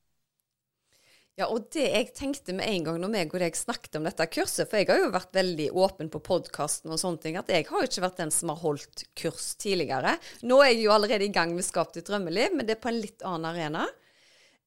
Ja, 1.36 1.50
og 1.52 1.66
det 1.74 1.82
jeg 1.84 2.12
tenkte 2.16 2.54
med 2.56 2.64
en 2.64 2.84
gang 2.86 3.00
når 3.02 3.10
meg 3.12 3.34
og 3.34 3.42
deg 3.42 3.56
snakket 3.58 3.98
om 3.98 4.06
dette 4.08 4.24
kurset, 4.32 4.70
for 4.70 4.80
jeg 4.80 4.88
har 4.88 5.02
jo 5.02 5.10
vært 5.12 5.34
veldig 5.36 5.66
åpen 5.76 6.08
på 6.08 6.22
podkasten 6.24 6.94
og 6.94 7.00
sånne 7.02 7.20
ting, 7.20 7.36
at 7.36 7.50
jeg 7.52 7.66
har 7.68 7.82
jo 7.82 7.88
ikke 7.90 8.04
vært 8.06 8.22
den 8.22 8.32
som 8.32 8.54
har 8.54 8.62
holdt 8.62 9.04
kurs 9.20 9.50
tidligere. 9.60 10.14
Nå 10.48 10.62
er 10.64 10.72
jeg 10.72 10.86
jo 10.86 10.94
allerede 10.94 11.28
i 11.28 11.34
gang 11.34 11.52
med 11.52 11.66
Skap 11.66 11.92
ditt 11.92 12.08
drømmeliv, 12.08 12.56
men 12.56 12.64
det 12.64 12.78
er 12.78 12.80
på 12.80 12.88
en 12.88 13.02
litt 13.02 13.26
annen 13.28 13.50
arena. 13.50 13.84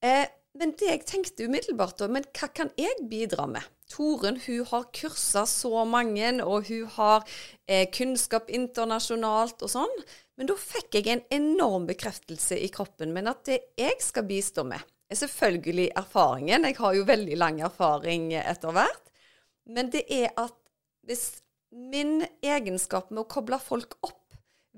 Eh, 0.05 0.27
men 0.61 0.75
det 0.77 0.91
jeg 0.91 1.07
tenkte 1.09 1.49
umiddelbart 1.49 1.97
da, 2.03 2.11
men 2.11 2.29
hva 2.37 2.51
kan 2.53 2.69
jeg 2.77 3.01
bidra 3.09 3.49
med? 3.49 3.65
Torunn 3.89 4.37
hun 4.45 4.65
har 4.69 4.89
kursa 4.93 5.47
så 5.49 5.83
mange, 5.89 6.35
og 6.45 6.69
hun 6.69 6.85
har 6.99 7.25
eh, 7.65 7.87
kunnskap 7.89 8.49
internasjonalt 8.53 9.65
og 9.65 9.73
sånn. 9.73 9.95
Men 10.39 10.47
da 10.47 10.55
fikk 10.55 10.95
jeg 10.95 11.09
en 11.11 11.25
enorm 11.35 11.83
bekreftelse 11.89 12.55
i 12.63 12.69
kroppen 12.71 13.11
min 13.11 13.27
at 13.27 13.43
det 13.49 13.57
jeg 13.75 13.97
skal 13.99 14.23
bistå 14.29 14.63
med, 14.63 14.79
er 15.11 15.19
selvfølgelig 15.19 15.89
erfaringen. 15.99 16.63
Jeg 16.69 16.77
har 16.79 16.95
jo 16.95 17.07
veldig 17.09 17.35
lang 17.41 17.59
erfaring 17.65 18.29
etter 18.39 18.71
hvert. 18.71 19.11
Men 19.67 19.91
det 19.91 20.05
er 20.07 20.31
at 20.39 20.55
hvis 21.03 21.41
min 21.75 22.23
egenskap 22.39 23.11
med 23.11 23.25
å 23.25 23.29
koble 23.29 23.59
folk 23.61 23.97
opp 23.99 24.15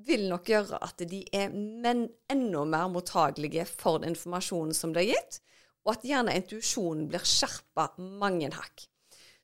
vil 0.08 0.26
nok 0.32 0.50
gjøre 0.50 0.80
at 0.82 1.04
de 1.06 1.22
er 1.36 1.54
enda 1.54 2.64
mer 2.66 2.90
mottagelige 2.90 3.68
for 3.70 4.02
den 4.02 4.16
informasjonen 4.16 4.74
som 4.74 4.96
blir 4.96 5.12
gitt, 5.12 5.44
og 5.86 5.94
at 5.96 6.08
gjerne 6.10 6.34
intuisjonen 6.38 7.06
blir 7.12 7.26
skjerpa 7.26 7.92
mange 8.00 8.50
hakk. 8.56 8.88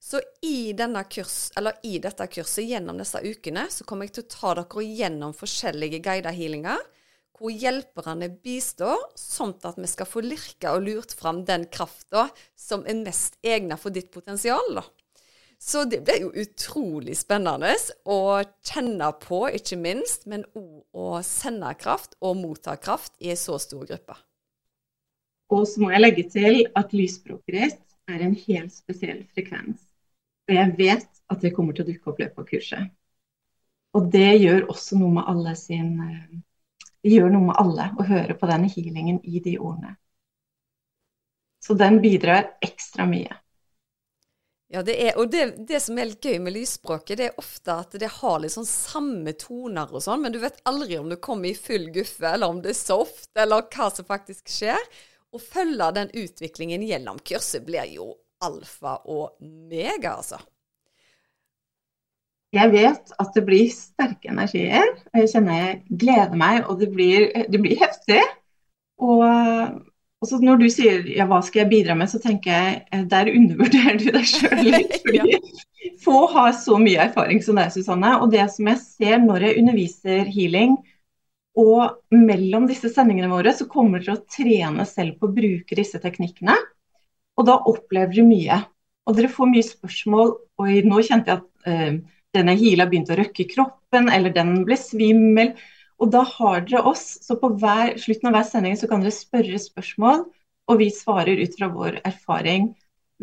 Så 0.08 0.22
i, 0.42 0.72
kurs, 1.10 1.52
i, 1.84 1.98
dette 2.00 2.28
kurset 2.32 2.64
gjennom 2.64 3.00
disse 3.02 3.20
ukene 3.20 3.66
så 3.68 3.84
kommer 3.84 4.08
jeg 4.08 4.14
til 4.16 4.24
å 4.24 4.30
ta 4.32 4.52
dere 4.56 4.84
gjennom 4.86 5.34
forskjellige 5.36 6.00
guida 6.06 6.32
healinger, 6.32 6.80
hvor 7.36 7.52
hjelperne 7.52 8.30
bistår, 8.32 9.02
sånn 9.20 9.52
at 9.68 9.76
vi 9.76 9.90
skal 9.92 10.08
få 10.08 10.24
lirka 10.24 10.78
og 10.78 10.86
lurt 10.86 11.12
fram 11.12 11.42
den 11.46 11.66
krafta 11.68 12.30
som 12.56 12.86
er 12.88 13.02
mest 13.02 13.36
egna 13.44 13.76
for 13.76 13.92
ditt 13.92 14.08
potensial. 14.14 14.80
Så 15.60 15.84
det 15.92 16.00
blir 16.08 16.24
jo 16.24 16.32
utrolig 16.40 17.18
spennende 17.20 17.74
å 18.08 18.20
kjenne 18.64 19.10
på, 19.26 19.42
ikke 19.60 19.76
minst, 19.82 20.24
men 20.24 20.46
òg 20.56 21.04
å 21.04 21.20
sende 21.26 21.74
kraft 21.82 22.16
og 22.24 22.40
motta 22.40 22.78
kraft 22.80 23.18
i 23.20 23.34
en 23.36 23.42
så 23.44 23.60
stor 23.60 23.84
gruppe. 23.92 24.16
Og 25.52 25.68
så 25.68 25.84
må 25.84 25.92
jeg 25.92 26.06
legge 26.06 26.26
til 26.32 26.64
at 26.80 26.96
lysspråket 26.96 27.76
er 28.08 28.24
en 28.24 28.40
helt 28.48 28.72
spesiell 28.72 29.26
frekvens. 29.36 29.87
Og 30.48 30.56
jeg 30.56 30.74
vet 30.78 31.08
at 31.28 31.44
det 31.44 31.54
kommer 31.56 31.76
til 31.76 31.84
å 31.84 31.90
dukke 31.92 32.12
opp 32.12 32.22
løpet 32.24 32.44
av 32.44 32.48
kurset. 32.48 32.92
Og 33.98 34.12
det 34.14 34.30
gjør 34.38 34.68
også 34.72 35.00
noe 35.00 35.18
med 35.18 35.30
alle 35.32 35.56
sin 35.60 35.96
Det 37.04 37.14
gjør 37.14 37.32
noe 37.34 37.50
med 37.50 37.60
alle 37.60 37.90
å 37.98 38.06
høre 38.08 38.36
på 38.38 38.48
den 38.50 38.68
healingen 38.72 39.20
i 39.24 39.42
de 39.44 39.58
ordene. 39.58 39.96
Så 41.64 41.76
den 41.78 42.00
bidrar 42.04 42.58
ekstra 42.64 43.06
mye. 43.10 43.36
Ja, 44.68 44.82
det 44.84 44.98
er, 45.00 45.14
og 45.16 45.30
det, 45.32 45.46
det, 45.68 45.80
som 45.80 45.96
er 45.96 46.10
litt 46.10 46.26
gøy 46.26 46.42
med 46.44 46.52
lysspråket, 46.58 47.20
det 47.20 47.28
er 47.30 47.40
ofte 47.40 47.72
at 47.86 47.94
det 48.02 48.10
har 48.18 48.42
litt 48.44 48.52
sånn 48.52 48.68
samme 48.68 49.32
toner 49.40 49.94
og 49.94 50.04
sånn, 50.04 50.26
men 50.26 50.36
du 50.36 50.42
vet 50.42 50.60
aldri 50.68 50.98
om 51.00 51.08
du 51.08 51.16
kommer 51.24 51.54
i 51.54 51.56
full 51.56 51.88
guffe, 51.96 52.28
eller 52.28 52.52
om 52.52 52.60
det 52.64 52.74
er 52.74 52.80
soft, 52.80 53.30
eller 53.40 53.64
hva 53.72 53.88
som 53.96 54.08
faktisk 54.10 54.52
skjer. 54.52 54.84
Å 55.32 55.40
følge 55.40 55.88
den 55.96 56.12
utviklingen 56.20 56.84
gjennom 56.84 57.20
kurset 57.24 57.64
blir 57.68 57.88
jo 57.94 58.12
alfa 58.44 59.00
og 59.06 59.38
mega, 59.42 60.18
altså. 60.18 60.40
Jeg 62.56 62.72
vet 62.72 63.12
at 63.20 63.36
det 63.36 63.44
blir 63.46 63.68
sterke 63.74 64.32
energier. 64.32 64.88
og 65.12 65.20
Jeg 65.20 65.32
kjenner 65.34 65.60
jeg 65.60 66.00
gleder 66.04 66.38
meg, 66.40 66.64
og 66.66 66.80
det 66.80 66.90
blir, 66.94 67.28
det 67.52 67.62
blir 67.62 67.80
heftig. 67.82 68.22
Og 69.04 69.26
og 70.18 70.30
så 70.30 70.40
når 70.42 70.62
du 70.62 70.66
sier 70.74 71.06
ja, 71.14 71.28
hva 71.30 71.44
skal 71.46 71.64
jeg 71.64 71.72
bidra 71.76 71.94
med, 71.98 72.10
så 72.10 72.20
tenker 72.22 72.50
jeg 72.54 72.78
eh, 72.90 73.04
der 73.10 73.30
undervurderer 73.30 74.00
du 74.02 74.08
deg 74.16 74.26
sjøl 74.26 74.64
litt. 74.66 74.96
Fordi 75.06 75.38
få 76.02 76.24
har 76.34 76.56
så 76.58 76.80
mye 76.82 77.04
erfaring 77.06 77.42
som 77.46 77.60
deg, 77.60 77.70
Susanne. 77.74 78.16
Og 78.24 78.32
det 78.34 78.48
som 78.54 78.70
jeg 78.72 78.82
ser 78.82 79.22
når 79.22 79.46
jeg 79.46 79.62
underviser 79.62 80.32
healing, 80.34 80.78
og 81.58 82.02
mellom 82.14 82.68
disse 82.70 82.90
sendingene 82.94 83.30
våre, 83.32 83.54
så 83.58 83.66
kommer 83.70 84.02
dere 84.02 84.18
å 84.18 84.26
trene 84.30 84.86
selv 84.90 85.18
på 85.18 85.30
å 85.30 85.38
bruke 85.38 85.78
disse 85.78 86.02
teknikkene. 86.02 86.58
Og 87.38 87.48
da 87.48 87.58
opplever 87.70 88.18
du 88.18 88.26
mye. 88.28 88.60
Og 89.08 89.18
dere 89.18 89.32
får 89.32 89.50
mye 89.52 89.66
spørsmål. 89.66 90.36
Og 90.62 90.88
nå 90.90 91.02
kjente 91.06 91.32
jeg 91.32 91.42
at 91.42 91.70
eh, 91.70 92.00
denne 92.36 92.56
hila 92.60 92.88
begynte 92.90 93.16
å 93.16 93.20
røkke 93.20 93.46
i 93.46 93.50
kroppen, 93.52 94.10
eller 94.14 94.34
den 94.36 94.64
ble 94.68 94.78
svimmel. 94.80 95.54
Og 96.02 96.12
da 96.14 96.24
har 96.28 96.66
dere 96.66 96.84
oss, 96.90 97.06
så 97.26 97.38
på 97.42 97.54
hver, 97.62 97.96
slutten 98.02 98.30
av 98.30 98.38
hver 98.38 98.50
sending 98.50 98.76
så 98.78 98.90
kan 98.90 99.02
dere 99.02 99.16
spørre 99.16 99.62
spørsmål, 99.62 100.28
og 100.68 100.82
vi 100.82 100.90
svarer 100.94 101.40
ut 101.40 101.56
fra 101.58 101.70
vår 101.74 102.02
erfaring. 102.06 102.74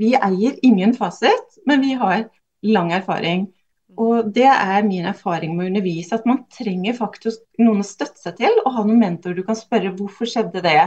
Vi 0.00 0.14
eier 0.16 0.56
ingen 0.66 0.94
fasit, 0.96 1.60
men 1.68 1.84
vi 1.84 1.92
har 2.00 2.24
lang 2.66 2.90
erfaring. 2.96 3.46
Og 4.00 4.32
det 4.34 4.48
er 4.48 4.86
min 4.86 5.06
erfaring 5.06 5.52
med 5.54 5.66
å 5.66 5.70
undervise, 5.70 6.16
at 6.16 6.26
man 6.26 6.42
trenger 6.50 6.96
faktisk 6.98 7.44
noen 7.62 7.84
å 7.84 7.86
støtte 7.86 8.18
seg 8.18 8.40
til, 8.40 8.56
og 8.64 8.72
ha 8.74 8.82
noen 8.82 9.02
mentor 9.02 9.36
du 9.36 9.44
kan 9.46 9.58
spørre 9.58 9.92
hvorfor 9.94 10.26
skjedde 10.30 10.64
det, 10.64 10.80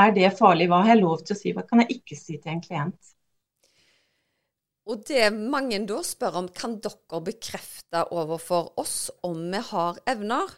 er 0.00 0.14
det 0.14 0.30
farlig, 0.38 0.68
hva 0.70 0.82
har 0.82 0.94
jeg 0.94 1.02
lov 1.02 1.22
til 1.22 1.36
å 1.36 1.38
si, 1.38 1.52
hva 1.54 1.64
kan 1.66 1.84
jeg 1.84 1.98
ikke 1.98 2.18
si 2.18 2.38
til 2.38 2.54
en 2.54 2.62
klient. 2.64 3.12
Og 4.84 5.04
det 5.08 5.30
mange 5.32 5.78
da 5.88 6.02
spør 6.04 6.40
om, 6.42 6.48
kan 6.52 6.76
dere 6.84 7.20
bekrefte 7.24 8.04
overfor 8.12 8.74
oss 8.80 9.08
om 9.24 9.46
vi 9.52 9.62
har 9.70 10.00
evner? 10.12 10.50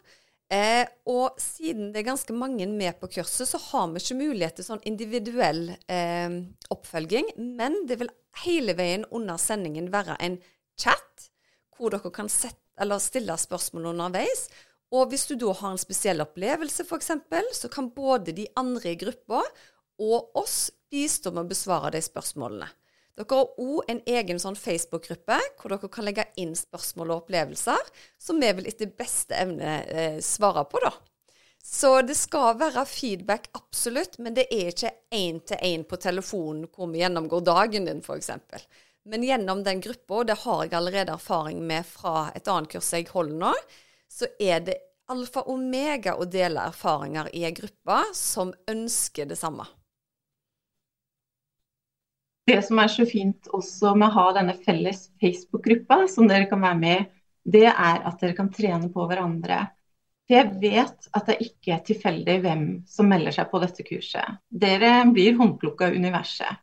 Eh, 0.46 0.86
og 1.10 1.38
siden 1.42 1.90
det 1.90 2.00
er 2.00 2.10
ganske 2.12 2.34
mange 2.34 2.68
med 2.70 2.98
på 3.00 3.08
kurset, 3.18 3.48
så 3.50 3.58
har 3.70 3.88
vi 3.90 4.02
ikke 4.02 4.18
mulighet 4.18 4.58
til 4.58 4.66
sånn 4.66 4.84
individuell 4.86 5.68
eh, 5.90 6.36
oppfølging. 6.74 7.32
Men 7.58 7.84
det 7.86 8.00
vil 8.02 8.10
hele 8.42 8.74
veien 8.78 9.06
under 9.14 9.38
sendingen 9.42 9.92
være 9.94 10.18
en 10.22 10.40
chat 10.78 11.28
hvor 11.76 11.92
dere 11.92 12.10
kan 12.14 12.30
sette, 12.32 12.98
stille 13.02 13.36
spørsmål 13.40 13.92
underveis. 13.92 14.46
Og 14.94 15.10
hvis 15.10 15.26
du 15.26 15.34
da 15.40 15.50
har 15.56 15.74
en 15.74 15.80
spesiell 15.80 16.22
opplevelse, 16.22 16.86
f.eks., 16.86 17.10
så 17.58 17.70
kan 17.72 17.90
både 17.94 18.34
de 18.36 18.46
andre 18.58 18.92
i 18.92 18.98
gruppa 19.00 19.42
og 20.02 20.36
oss 20.38 20.70
bistå 20.92 21.32
med 21.32 21.46
å 21.46 21.50
besvare 21.50 21.94
de 21.96 22.02
spørsmålene. 22.04 22.68
Dere 23.16 23.32
har 23.32 23.60
òg 23.64 23.88
en 23.88 24.02
egen 24.12 24.38
sånn 24.38 24.58
Facebook-gruppe 24.60 25.38
hvor 25.56 25.72
dere 25.72 25.88
kan 25.88 26.04
legge 26.04 26.26
inn 26.36 26.52
spørsmål 26.56 27.14
og 27.14 27.22
opplevelser 27.22 27.92
som 28.20 28.42
vi 28.42 28.50
vil 28.58 28.68
etter 28.68 28.92
beste 28.92 29.38
evne 29.40 29.78
eh, 29.88 30.18
svare 30.20 30.66
på, 30.68 30.82
da. 30.84 30.92
Så 31.66 31.96
det 32.06 32.14
skal 32.14 32.58
være 32.60 32.84
feedback, 32.86 33.48
absolutt, 33.56 34.20
men 34.22 34.36
det 34.36 34.44
er 34.54 34.68
ikke 34.70 34.92
én-til-én 35.16 35.86
på 35.88 35.98
telefonen 35.98 36.68
hvor 36.70 36.92
vi 36.92 37.00
gjennomgår 37.00 37.42
dagen 37.48 37.88
din, 37.88 38.04
f.eks. 38.04 38.30
Men 39.08 39.24
gjennom 39.24 39.64
den 39.66 39.80
gruppa, 39.82 40.20
og 40.20 40.28
det 40.28 40.36
har 40.44 40.62
jeg 40.62 40.76
allerede 40.78 41.16
erfaring 41.16 41.64
med 41.66 41.88
fra 41.88 42.28
et 42.36 42.46
annet 42.52 42.70
kurs 42.70 42.92
jeg 42.94 43.08
holder 43.10 43.40
nå, 43.40 43.54
så 44.16 44.28
er 44.40 44.62
det 44.64 44.76
alfa 45.12 45.44
og 45.44 45.58
omega 45.58 46.16
å 46.16 46.26
dele 46.30 46.64
erfaringer 46.70 47.28
i 47.36 47.44
ei 47.46 47.52
gruppe 47.54 47.98
som 48.16 48.52
ønsker 48.70 49.28
det 49.28 49.38
samme. 49.38 49.66
Det 52.46 52.60
som 52.62 52.78
er 52.78 52.90
så 52.90 53.04
fint 53.10 53.48
også 53.54 53.94
med 53.98 54.08
å 54.08 54.16
ha 54.16 54.26
denne 54.36 54.54
felles 54.62 55.08
Facebook-gruppa 55.22 56.04
som 56.10 56.28
dere 56.30 56.46
kan 56.50 56.62
være 56.62 56.78
med 56.82 57.00
i, 57.00 57.06
det 57.56 57.66
er 57.70 58.04
at 58.06 58.20
dere 58.22 58.34
kan 58.38 58.50
trene 58.54 58.90
på 58.94 59.06
hverandre. 59.06 59.64
Jeg 60.30 60.56
vet 60.62 61.08
at 61.14 61.28
det 61.30 61.36
ikke 61.44 61.74
er 61.76 61.82
tilfeldig 61.86 62.36
hvem 62.42 62.62
som 62.90 63.10
melder 63.10 63.34
seg 63.34 63.50
på 63.50 63.60
dette 63.62 63.84
kurset. 63.86 64.40
Dere 64.50 65.04
blir 65.14 65.36
håndplukka 65.38 65.92
universet. 65.94 66.62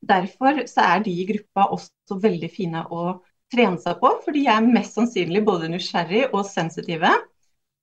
Derfor 0.00 0.64
så 0.70 0.86
er 0.96 1.04
de 1.04 1.12
i 1.12 1.26
gruppa 1.28 1.68
også 1.76 2.18
veldig 2.22 2.50
fine 2.50 2.82
å 2.90 3.12
trene 3.50 3.80
seg 3.82 3.98
på, 4.00 4.12
for 4.24 4.36
de 4.36 4.44
er 4.50 4.64
mest 4.64 4.96
sannsynlig 4.96 5.42
både 5.46 5.70
nysgjerrig 5.72 6.28
og 6.30 6.44
sensitive. 6.48 7.10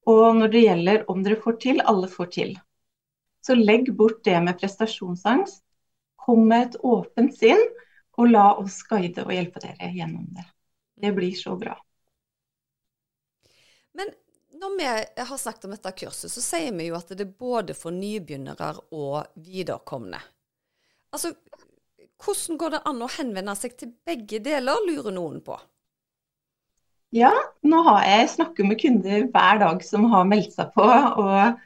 Og 0.08 0.40
når 0.40 0.54
det 0.54 0.64
gjelder 0.64 1.06
om 1.12 1.24
dere 1.26 1.40
får 1.44 1.58
til, 1.64 1.82
alle 1.84 2.10
får 2.12 2.30
til. 2.36 2.54
Så 3.44 3.56
legg 3.56 3.90
bort 3.96 4.24
det 4.28 4.38
med 4.44 4.60
prestasjonsangst 4.60 5.64
Kom 6.28 6.42
med 6.50 6.66
et 6.66 6.74
åpent 6.84 7.32
sinn, 7.38 7.62
og 8.20 8.32
la 8.34 8.50
oss 8.60 8.82
guide 8.90 9.24
og 9.24 9.30
hjelpe 9.32 9.62
dere 9.64 9.94
gjennom 9.96 10.26
det. 10.36 10.44
Det 11.00 11.12
blir 11.16 11.36
så 11.40 11.54
bra. 11.56 11.78
Men 13.96 14.12
når 14.60 14.74
vi 14.78 14.88
har 15.30 15.38
snakket 15.38 15.70
om 15.70 15.76
dette 15.76 15.94
kurset, 16.02 16.34
så 16.34 16.44
sier 16.44 16.74
vi 16.76 16.90
jo 16.90 16.98
at 16.98 17.14
det 17.14 17.24
er 17.24 17.38
både 17.40 17.78
for 17.78 17.96
nybegynnere 17.96 18.74
og 18.98 19.40
viderekomne. 19.40 20.20
Altså, 21.16 21.32
hvordan 22.24 22.60
går 22.62 22.76
det 22.76 22.84
an 22.90 23.02
å 23.04 23.10
henvende 23.18 23.56
seg 23.58 23.76
til 23.80 23.94
begge 24.08 24.40
deler, 24.44 24.84
lurer 24.88 25.14
noen 25.16 25.42
på? 25.46 25.58
Ja, 27.16 27.32
nå 27.64 27.80
har 27.86 28.04
jeg 28.04 28.34
snakket 28.34 28.68
med 28.68 28.80
kunder 28.82 29.30
hver 29.32 29.62
dag 29.62 29.84
som 29.86 30.10
har 30.12 30.28
meldt 30.28 30.58
seg 30.58 30.74
på. 30.76 30.86
og 30.88 31.64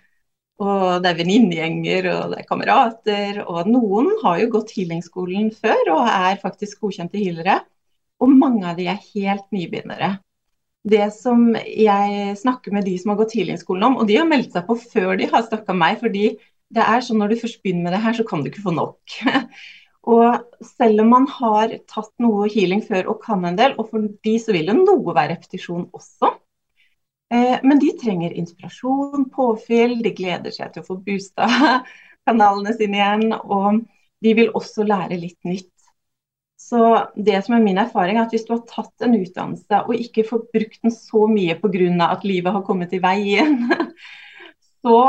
og 0.62 1.02
det 1.02 1.10
er 1.10 1.18
venninnegjenger 1.18 2.08
og 2.12 2.34
det 2.34 2.42
er 2.42 2.50
kamerater. 2.50 3.40
Og 3.50 3.70
noen 3.72 4.12
har 4.22 4.42
jo 4.44 4.52
gått 4.58 4.74
healingskolen 4.76 5.50
før 5.58 5.94
og 5.96 6.10
er 6.12 6.42
faktisk 6.42 6.84
godkjente 6.84 7.18
healere. 7.18 7.62
Og 8.22 8.30
mange 8.30 8.68
av 8.70 8.78
de 8.78 8.86
er 8.92 9.02
helt 9.16 9.48
nybegynnere. 9.56 10.20
Det 10.86 11.08
som 11.14 11.52
jeg 11.58 12.38
snakker 12.38 12.74
med 12.74 12.86
de 12.86 12.94
som 13.02 13.14
har 13.14 13.20
gått 13.22 13.36
healingskolen 13.38 13.88
om, 13.90 14.00
og 14.02 14.08
de 14.10 14.18
har 14.18 14.30
meldt 14.30 14.54
seg 14.54 14.66
på 14.70 14.78
før 14.82 15.16
de 15.18 15.30
har 15.30 15.46
snakka 15.46 15.76
meg, 15.78 16.00
fordi 16.02 16.28
det 16.74 16.86
er 16.86 17.04
sånn 17.06 17.20
når 17.22 17.34
du 17.34 17.42
først 17.42 17.62
begynner 17.62 17.88
med 17.88 17.96
det 17.98 18.06
her, 18.06 18.16
så 18.18 18.26
kan 18.26 18.42
du 18.42 18.50
ikke 18.50 18.66
få 18.66 18.74
nok. 18.78 19.18
og 20.10 20.66
selv 20.66 21.04
om 21.04 21.12
man 21.14 21.28
har 21.30 21.76
tatt 21.90 22.12
noe 22.24 22.50
healing 22.50 22.82
før 22.86 23.12
og 23.14 23.22
kan 23.26 23.44
en 23.46 23.60
del, 23.60 23.76
og 23.78 23.92
for 23.92 24.08
de 24.26 24.38
så 24.42 24.56
vil 24.56 24.72
jo 24.72 24.78
noe 24.80 25.14
være 25.14 25.36
repetisjon 25.36 25.90
også, 25.94 26.32
Eh, 27.32 27.60
men 27.64 27.80
de 27.80 27.94
trenger 27.96 28.34
inspirasjon, 28.36 29.30
påfyll, 29.32 30.00
de 30.04 30.12
gleder 30.16 30.52
seg 30.52 30.74
til 30.74 30.84
å 30.84 30.88
få 30.90 30.98
boosta 31.06 31.48
kanalene 32.28 32.74
sine 32.76 33.00
igjen. 33.00 33.30
Og 33.40 33.84
de 34.22 34.34
vil 34.38 34.52
også 34.58 34.86
lære 34.88 35.20
litt 35.22 35.40
nytt. 35.48 35.70
Så 36.62 36.84
det 37.16 37.40
som 37.46 37.56
er 37.56 37.64
min 37.64 37.80
erfaring, 37.82 38.20
er 38.20 38.28
at 38.28 38.36
hvis 38.36 38.46
du 38.46 38.54
har 38.54 38.66
tatt 38.70 39.06
en 39.06 39.16
utdannelse 39.18 39.80
og 39.88 39.98
ikke 39.98 40.28
får 40.28 40.44
brukt 40.54 40.78
den 40.84 40.94
så 40.94 41.26
mye 41.28 41.56
pga. 41.60 42.12
at 42.12 42.28
livet 42.28 42.54
har 42.54 42.68
kommet 42.68 42.94
i 42.94 43.02
veien, 43.02 43.66
så 44.84 45.00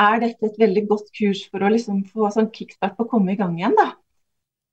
er 0.00 0.22
dette 0.22 0.46
et 0.46 0.58
veldig 0.60 0.86
godt 0.88 1.12
kurs 1.18 1.44
for 1.50 1.62
å 1.62 1.72
liksom 1.72 2.04
få 2.12 2.30
sånn 2.32 2.50
kickstart 2.54 2.96
på 2.96 3.04
å 3.04 3.10
komme 3.10 3.34
i 3.34 3.36
gang 3.36 3.58
igjen. 3.58 3.76
da. 3.76 3.92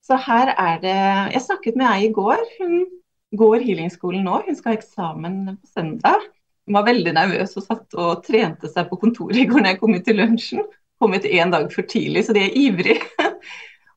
Så 0.03 0.17
her 0.19 0.51
er 0.51 0.79
det 0.83 1.00
Jeg 1.33 1.41
snakket 1.45 1.79
med 1.79 1.88
ei 1.88 2.07
i 2.10 2.13
går. 2.13 2.41
Hun 2.60 2.86
går 3.39 3.63
healingskolen 3.63 4.25
nå. 4.27 4.41
Hun 4.45 4.57
skal 4.57 4.74
ha 4.74 4.79
eksamen 4.79 5.38
på 5.55 5.69
søndag. 5.72 6.25
Hun 6.67 6.77
var 6.77 6.88
veldig 6.88 7.13
nervøs 7.15 7.55
og 7.60 7.65
satt 7.65 7.95
og 8.00 8.24
trente 8.25 8.72
seg 8.72 8.89
på 8.89 9.00
kontoret 9.01 9.39
i 9.39 9.48
går 9.50 9.63
når 9.63 9.74
jeg 9.74 9.79
kom 9.81 9.95
ut 9.95 10.05
til 10.07 10.19
lunsjen. 10.19 10.67
Kom 11.01 11.15
ut 11.15 11.27
én 11.27 11.51
dag 11.51 11.65
for 11.74 11.88
tidlig, 11.88 12.25
så 12.27 12.36
de 12.36 12.45
er 12.45 12.57
ivrige. 12.60 13.01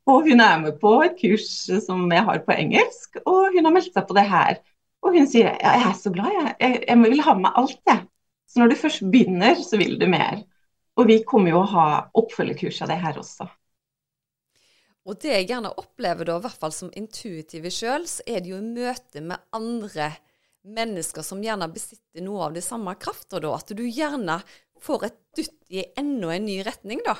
Og 0.06 0.22
hun 0.28 0.40
er 0.40 0.58
med 0.62 0.76
på 0.78 0.92
et 1.02 1.16
kurs 1.18 1.46
som 1.82 2.04
jeg 2.14 2.22
har 2.22 2.42
på 2.46 2.54
engelsk, 2.54 3.16
og 3.26 3.56
hun 3.56 3.66
har 3.66 3.72
meldt 3.74 3.90
seg 3.90 4.04
på 4.06 4.14
det 4.14 4.22
her. 4.30 4.60
Og 5.02 5.16
hun 5.18 5.26
sier 5.26 5.48
ja, 5.48 5.72
jeg 5.74 5.82
er 5.88 5.96
så 5.98 6.12
glad, 6.14 6.30
jeg. 6.30 6.52
jeg. 6.60 6.76
Jeg, 6.86 6.98
vil 7.02 7.22
ha 7.26 7.34
med 7.40 7.58
alt, 7.58 7.80
jeg. 7.90 8.04
Så 8.46 8.60
når 8.62 8.70
du 8.70 8.76
først 8.78 9.02
begynner, 9.10 9.58
så 9.66 9.80
vil 9.80 9.98
du 9.98 10.06
mer. 10.10 10.44
Og 10.94 11.10
vi 11.10 11.18
kommer 11.26 11.50
jo 11.50 11.64
å 11.64 11.70
ha 11.72 11.86
oppfølgekurs 12.22 12.78
av 12.86 12.92
det 12.92 13.00
her 13.02 13.18
også. 13.18 13.48
Og 15.06 15.20
det 15.22 15.32
jeg 15.32 15.50
gjerne 15.52 15.70
opplever, 15.78 16.26
da, 16.26 16.38
i 16.38 16.44
hvert 16.44 16.62
fall 16.62 16.74
som 16.74 16.90
intuitive 16.98 17.70
sjøl, 17.70 18.08
så 18.10 18.24
er 18.26 18.42
det 18.42 18.50
jo 18.50 18.58
i 18.58 18.66
møte 18.66 19.22
med 19.22 19.38
andre 19.54 20.10
mennesker 20.66 21.22
som 21.22 21.44
gjerne 21.44 21.68
besitter 21.70 22.24
noe 22.26 22.48
av 22.48 22.56
det 22.56 22.64
samme 22.66 22.96
krafta, 22.98 23.38
da. 23.42 23.54
At 23.54 23.70
du 23.70 23.84
gjerne 23.86 24.40
får 24.82 25.06
et 25.06 25.18
dytt 25.38 25.70
i 25.70 25.86
enda 25.98 26.34
en 26.34 26.46
ny 26.48 26.58
retning, 26.66 27.04
da. 27.06 27.14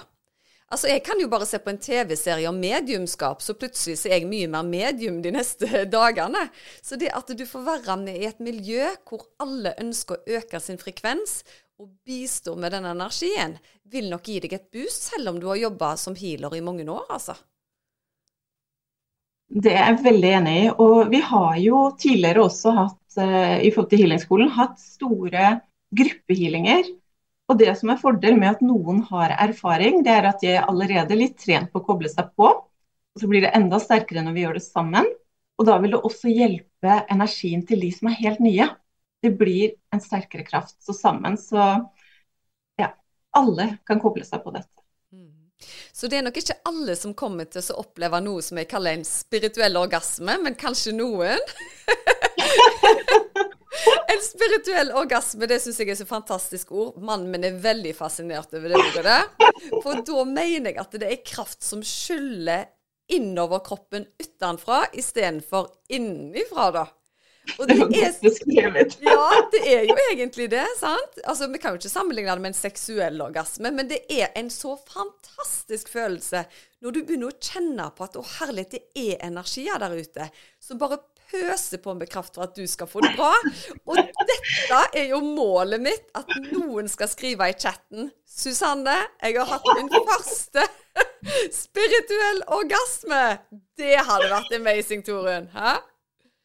Altså, 0.67 0.89
Jeg 0.91 1.05
kan 1.07 1.21
jo 1.23 1.29
bare 1.31 1.47
se 1.47 1.61
på 1.63 1.71
en 1.71 1.79
TV-serie 1.79 2.49
om 2.51 2.59
mediumskap, 2.59 3.43
så 3.43 3.55
plutselig 3.55 4.01
er 4.09 4.17
jeg 4.17 4.27
mye 4.27 4.51
mer 4.51 4.67
medium 4.67 5.21
de 5.23 5.31
neste 5.31 5.85
dagene. 5.97 6.49
Så 6.83 6.99
det 6.99 7.15
at 7.15 7.31
du 7.31 7.47
får 7.47 7.67
være 7.71 7.97
med 8.03 8.19
i 8.19 8.27
et 8.27 8.43
miljø 8.43 8.91
hvor 9.07 9.29
alle 9.39 9.77
ønsker 9.79 10.19
å 10.19 10.41
øke 10.41 10.59
sin 10.61 10.83
frekvens 10.83 11.45
og 11.79 11.93
bistå 12.09 12.57
med 12.59 12.75
den 12.75 12.89
energien, 12.89 13.61
vil 13.87 14.11
nok 14.11 14.27
gi 14.27 14.41
deg 14.43 14.57
et 14.57 14.71
boost, 14.75 15.13
selv 15.13 15.31
om 15.31 15.39
du 15.39 15.47
har 15.53 15.61
jobba 15.61 15.95
som 16.01 16.17
healer 16.19 16.57
i 16.57 16.65
mange 16.65 16.89
år, 16.91 17.07
altså. 17.15 17.37
Det 19.47 19.73
er 19.73 19.93
jeg 19.93 20.05
veldig 20.05 20.31
enig 20.41 20.55
i. 20.59 20.69
Og 20.83 21.11
vi 21.13 21.23
har 21.23 21.57
jo 21.63 21.87
tidligere 22.01 22.45
også 22.45 22.75
hatt, 22.77 23.03
uh, 23.21 23.57
i 23.63 23.71
forhold 23.73 23.91
til 23.93 24.05
healingskolen, 24.05 24.53
hatt 24.57 24.79
store 24.83 25.57
gruppehealinger 25.97 26.89
og 27.47 27.61
det 27.61 27.73
som 27.79 27.93
er 27.93 28.01
fordel 28.01 28.39
med 28.41 28.57
at 28.57 28.63
noen 28.65 29.03
har 29.07 29.35
erfaring, 29.39 30.01
det 30.07 30.15
er 30.17 30.27
at 30.33 30.41
de 30.43 30.51
er 30.57 30.67
allerede 30.67 31.19
litt 31.19 31.37
trent 31.39 31.71
på 31.71 31.83
å 31.83 31.87
koble 31.87 32.11
seg 32.11 32.33
på. 32.39 32.49
Og 33.17 33.23
så 33.23 33.29
blir 33.31 33.45
det 33.45 33.53
enda 33.57 33.79
sterkere 33.83 34.25
når 34.27 34.35
vi 34.35 34.43
gjør 34.43 34.59
det 34.59 34.65
sammen. 34.67 35.07
Og 35.57 35.69
da 35.69 35.77
vil 35.81 35.95
det 35.95 36.03
også 36.05 36.33
hjelpe 36.33 36.99
energien 37.13 37.63
til 37.69 37.81
de 37.85 37.93
som 37.95 38.11
er 38.11 38.19
helt 38.19 38.43
nye. 38.45 38.67
Det 39.23 39.31
blir 39.39 39.77
en 39.95 40.03
sterkere 40.03 40.45
kraft. 40.47 40.75
Så 40.83 40.97
sammen 40.97 41.39
så 41.41 41.69
ja, 42.83 42.91
alle 43.39 43.77
kan 43.87 44.03
koble 44.03 44.27
seg 44.27 44.43
på 44.43 44.53
dette. 44.59 44.86
Så 45.93 46.11
det 46.11 46.19
er 46.19 46.27
nok 46.27 46.37
ikke 46.37 46.59
alle 46.69 46.97
som 46.99 47.15
kommer 47.17 47.49
til 47.49 47.65
å 47.73 47.81
oppleve 47.83 48.21
noe 48.25 48.45
som 48.45 48.59
jeg 48.61 48.69
kaller 48.71 48.97
en 48.97 49.07
spirituell 49.09 49.79
orgasme, 49.81 50.37
men 50.45 50.59
kanskje 50.59 50.97
noen? 50.97 51.41
En 54.07 54.21
spirituell 54.23 54.93
orgasme, 54.97 55.45
det 55.51 55.59
syns 55.61 55.79
jeg 55.83 55.91
er 55.93 55.99
så 55.99 56.07
fantastisk 56.09 56.71
ord. 56.73 56.95
Mannen 57.03 57.29
min 57.33 57.45
er 57.45 57.59
veldig 57.61 57.93
fascinert 57.99 58.55
over 58.57 58.73
det 58.73 58.81
ordet. 58.81 59.19
For 59.85 60.01
da 60.07 60.25
mener 60.25 60.73
jeg 60.73 60.81
at 60.81 60.97
det 60.97 61.11
er 61.11 61.27
kraft 61.27 61.67
som 61.67 61.83
skyller 61.85 62.71
innover 63.13 63.61
kroppen 63.67 64.07
utenfra 64.19 64.87
istedenfor 64.97 65.69
innenfra, 65.93 66.71
da. 66.75 66.87
Og 67.59 67.67
det, 67.69 67.79
det 67.93 68.05
er 68.05 68.15
beskrevet. 68.23 68.97
Ja, 69.07 69.27
det 69.53 69.63
er 69.73 69.89
jo 69.89 69.97
egentlig 70.11 70.49
det. 70.53 70.67
sant? 70.81 71.21
Altså, 71.25 71.49
Vi 71.53 71.61
kan 71.63 71.75
jo 71.75 71.81
ikke 71.81 71.93
sammenligne 71.93 72.35
det 72.37 72.45
med 72.45 72.55
en 72.55 72.59
seksuell 72.61 73.21
orgasme, 73.23 73.73
men 73.75 73.91
det 73.91 74.03
er 74.13 74.33
en 74.39 74.51
så 74.53 74.77
fantastisk 74.89 75.93
følelse 75.95 76.47
når 76.85 76.93
du 76.93 77.03
begynner 77.09 77.33
å 77.33 77.39
kjenne 77.41 77.87
på 77.97 78.05
at 78.05 78.17
å 78.21 78.25
herlighet, 78.37 78.77
det 78.77 79.13
er 79.17 79.23
energier 79.27 79.81
der 79.81 79.95
ute 79.97 80.27
som 80.63 80.79
bare 80.79 81.01
pøser 81.31 81.81
på 81.83 81.95
med 81.99 82.11
kraft 82.11 82.37
for 82.37 82.47
at 82.47 82.55
du 82.55 82.67
skal 82.71 82.87
få 82.87 83.03
det 83.03 83.13
bra. 83.17 83.33
Og 83.89 83.99
dette 83.99 84.83
er 84.95 85.11
jo 85.11 85.21
målet 85.25 85.83
mitt, 85.83 86.07
at 86.15 86.31
noen 86.53 86.87
skal 86.91 87.11
skrive 87.11 87.49
i 87.51 87.57
chatten 87.59 88.11
Susanne, 88.37 88.95
jeg 89.23 89.39
har 89.39 89.49
hatt 89.49 89.69
min 89.79 89.91
første 89.97 90.67
spirituell 91.65 92.43
orgasme. 92.59 93.23
Det 93.79 93.97
hadde 93.97 94.31
vært 94.33 94.57
amazing, 94.61 95.05
Torunn. 95.07 95.49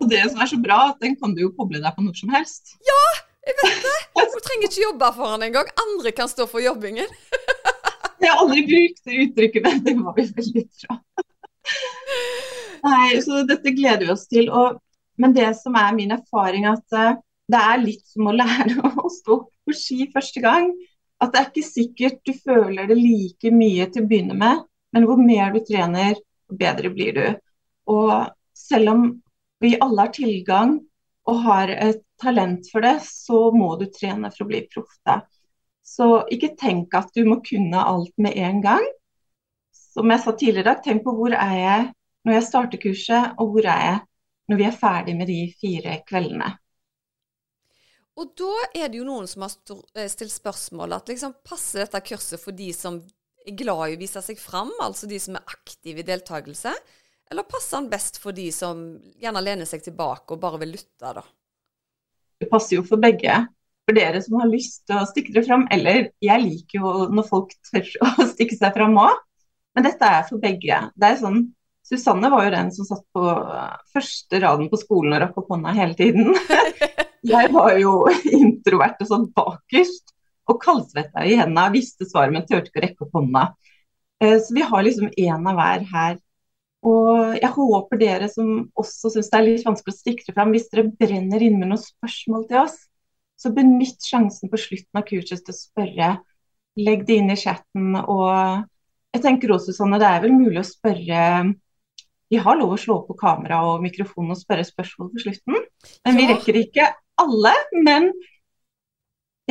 Og 0.02 0.10
det 0.10 0.22
som 0.32 0.42
er 0.42 0.50
så 0.50 0.58
bra, 0.62 0.80
at 0.92 1.04
den 1.04 1.16
kan 1.20 1.36
du 1.38 1.44
jo 1.46 1.52
koble 1.54 1.82
deg 1.82 1.94
på 1.96 2.04
når 2.04 2.18
som 2.18 2.34
helst. 2.34 2.76
Ja, 2.88 3.02
jeg 3.46 3.58
vet 3.60 3.84
det. 3.86 3.98
Du 4.32 4.40
trenger 4.42 4.68
ikke 4.68 4.86
jobbe 4.86 5.10
for 5.18 5.34
den 5.34 5.48
engang. 5.50 5.70
Andre 5.86 6.14
kan 6.18 6.30
stå 6.32 6.48
for 6.50 6.64
jobbingen. 6.64 7.10
jeg 8.22 8.30
har 8.30 8.42
aldri 8.42 8.64
brukt 8.70 9.04
det 9.06 9.20
uttrykket, 9.26 9.68
men 9.68 9.84
det 9.86 9.96
var 10.00 10.18
jo 10.18 10.28
veldig 10.38 10.66
bra. 10.82 10.98
Nei, 12.82 13.22
så 13.22 13.44
dette 13.46 13.76
gleder 13.78 14.08
vi 14.08 14.14
oss 14.16 14.26
til. 14.32 14.50
Og, 14.50 14.82
men 15.22 15.38
det 15.38 15.52
som 15.60 15.78
er 15.78 15.94
min 15.98 16.16
erfaring, 16.18 16.66
at 16.70 16.98
uh, 16.98 17.20
det 17.52 17.62
er 17.62 17.84
litt 17.86 18.06
som 18.10 18.30
å 18.30 18.36
lære 18.36 18.82
å 19.06 19.14
stå 19.14 19.42
på 19.46 19.78
ski 19.78 20.10
første 20.14 20.44
gang. 20.44 20.72
At 21.22 21.34
det 21.34 21.42
er 21.42 21.50
ikke 21.52 21.68
sikkert 21.68 22.22
du 22.26 22.34
føler 22.34 22.90
det 22.90 22.98
like 22.98 23.54
mye 23.54 23.86
til 23.94 24.02
å 24.02 24.10
begynne 24.10 24.38
med, 24.38 24.64
men 24.96 25.06
hvor 25.06 25.20
mer 25.22 25.54
du 25.54 25.62
trener, 25.68 26.18
bedre 26.50 26.90
blir 26.90 27.14
du. 27.14 27.28
Og 27.94 28.16
selv 28.58 28.96
om 28.96 29.04
vi 29.62 29.76
alle 29.82 30.08
har 30.08 30.14
tilgang 30.16 30.80
og 31.30 31.44
har 31.46 31.72
et 31.74 32.02
talent 32.22 32.68
for 32.72 32.84
det, 32.86 32.98
så 33.06 33.50
må 33.54 33.76
du 33.80 33.88
trene 33.94 34.32
for 34.34 34.46
å 34.46 34.50
bli 34.50 34.64
proff. 34.72 34.96
Så 35.86 36.08
ikke 36.34 36.54
tenk 36.60 36.94
at 36.98 37.12
du 37.16 37.26
må 37.28 37.40
kunne 37.46 37.82
alt 37.82 38.14
med 38.22 38.38
en 38.38 38.62
gang. 38.64 38.86
Som 39.72 40.12
jeg 40.14 40.24
sa 40.24 40.34
tidligere, 40.38 40.78
tenk 40.84 41.04
på 41.06 41.14
hvor 41.18 41.36
er 41.36 41.58
jeg 41.58 41.90
når 42.26 42.38
jeg 42.38 42.48
starter 42.48 42.82
kurset, 42.82 43.38
og 43.42 43.54
hvor 43.54 43.68
er 43.68 43.86
jeg 43.86 44.00
når 44.52 44.60
vi 44.60 44.68
er 44.68 44.78
ferdig 44.78 45.16
med 45.18 45.30
de 45.32 45.40
fire 45.62 45.98
kveldene. 46.08 46.52
Og 48.20 48.34
da 48.38 48.52
er 48.76 48.92
det 48.92 49.00
jo 49.00 49.08
noen 49.08 49.28
som 49.30 49.46
har 49.46 49.54
eh, 49.96 50.10
stilt 50.12 50.34
spørsmål 50.34 50.98
at 50.98 51.10
liksom 51.10 51.38
passer 51.48 51.86
dette 51.86 52.02
kurset 52.10 52.42
for 52.42 52.56
de 52.56 52.70
som 52.76 53.00
er 53.48 53.56
glad 53.58 53.86
i 53.88 53.96
å 53.96 54.02
vise 54.02 54.22
seg 54.22 54.40
fram, 54.40 54.74
altså 54.84 55.10
de 55.10 55.18
som 55.22 55.38
er 55.40 55.56
aktive 55.56 56.04
i 56.04 56.08
deltakelse? 56.08 56.74
Eller 57.32 57.48
passer 57.48 57.80
den 57.80 57.90
best 57.90 58.20
for 58.20 58.36
de 58.36 58.50
som 58.52 58.84
gjerne 59.22 59.44
lener 59.44 59.68
seg 59.70 59.86
tilbake 59.86 60.36
og 60.36 60.42
bare 60.42 60.60
vil 60.66 60.74
lytte, 60.76 61.14
da? 61.16 61.24
Det 62.42 62.50
passer 62.52 62.76
jo 62.76 62.84
for 62.84 63.00
begge. 63.00 63.38
For 63.88 63.96
dere 63.96 64.20
som 64.24 64.36
har 64.42 64.50
lyst 64.52 64.84
til 64.90 65.00
å 65.00 65.08
stikke 65.08 65.34
dere 65.34 65.48
fram, 65.48 65.64
eller 65.72 66.10
jeg 66.22 66.44
liker 66.44 66.82
jo 66.82 66.92
når 67.14 67.28
folk 67.30 67.56
tør 67.70 67.88
å 68.04 68.28
stikke 68.34 68.58
seg 68.58 68.76
fram 68.76 69.00
òg, 69.00 69.16
men 69.78 69.88
dette 69.88 70.12
er 70.18 70.26
for 70.28 70.44
begge. 70.44 70.84
Det 71.00 71.08
er 71.08 71.20
sånn 71.22 71.44
Susanne 71.88 72.30
var 72.30 72.46
jo 72.46 72.52
den 72.54 72.70
som 72.72 72.86
satt 72.88 73.02
på 73.16 73.24
første 73.92 74.40
raden 74.40 74.70
på 74.70 74.80
skolen 74.80 75.16
og 75.16 75.24
rakk 75.24 75.40
opp 75.42 75.50
hånda 75.52 75.74
hele 75.76 75.98
tiden. 75.98 76.30
Jeg 77.34 77.52
var 77.54 77.74
jo 77.80 77.96
introvert 78.42 79.02
og 79.02 79.10
sånn 79.10 79.26
bakerst 79.36 80.14
og 80.52 80.60
kaldsvetta 80.62 81.26
i 81.26 81.38
hendene, 81.40 81.72
visste 81.74 82.08
svaret, 82.08 82.36
men 82.36 82.46
turte 82.46 82.70
ikke 82.70 82.82
å 82.82 82.86
rekke 82.86 83.08
opp 83.08 83.18
hånda. 83.18 83.44
Eh, 84.22 84.38
så 84.44 84.56
vi 84.56 84.64
har 84.68 84.86
liksom 84.86 85.10
én 85.10 85.50
av 85.52 85.58
hver 85.58 85.88
her. 85.92 86.20
Og 86.82 87.36
jeg 87.38 87.52
håper 87.54 88.00
dere 88.02 88.28
som 88.32 88.48
også 88.80 89.12
syns 89.14 89.30
det 89.30 89.38
er 89.38 89.46
litt 89.46 89.66
vanskelig 89.68 89.94
å 89.94 90.00
sikre 90.00 90.34
fram, 90.34 90.54
hvis 90.54 90.70
dere 90.72 90.88
brenner 90.90 91.44
inne 91.46 91.62
med 91.62 91.70
noen 91.74 91.82
spørsmål 91.82 92.48
til 92.50 92.62
oss, 92.64 92.78
så 93.38 93.52
benytt 93.54 94.02
sjansen 94.06 94.50
på 94.50 94.60
slutten 94.62 95.02
av 95.02 95.06
kurset 95.06 95.44
til 95.46 95.54
å 95.54 95.58
spørre. 95.58 96.12
Legg 96.82 97.06
det 97.06 97.18
inn 97.20 97.34
i 97.34 97.38
chatten. 97.38 97.94
Og 98.00 98.32
jeg 99.14 99.24
tenker 99.26 99.54
også, 99.54 99.74
Susanne, 99.76 100.00
det 100.02 100.10
er 100.10 100.26
vel 100.26 100.34
mulig 100.38 100.62
å 100.62 100.68
spørre 100.68 101.22
Vi 102.32 102.40
har 102.40 102.56
lov 102.56 102.74
å 102.74 102.80
slå 102.80 103.02
på 103.04 103.18
kamera 103.20 103.60
og 103.68 103.82
mikrofon 103.84 104.32
og 104.32 104.40
spørre 104.40 104.64
spørsmål 104.64 105.10
på 105.12 105.24
slutten. 105.26 105.58
Men 106.08 106.18
vi 106.18 106.30
rekker 106.30 106.62
ikke 106.62 106.86
alle. 107.20 107.52
Men 107.76 108.08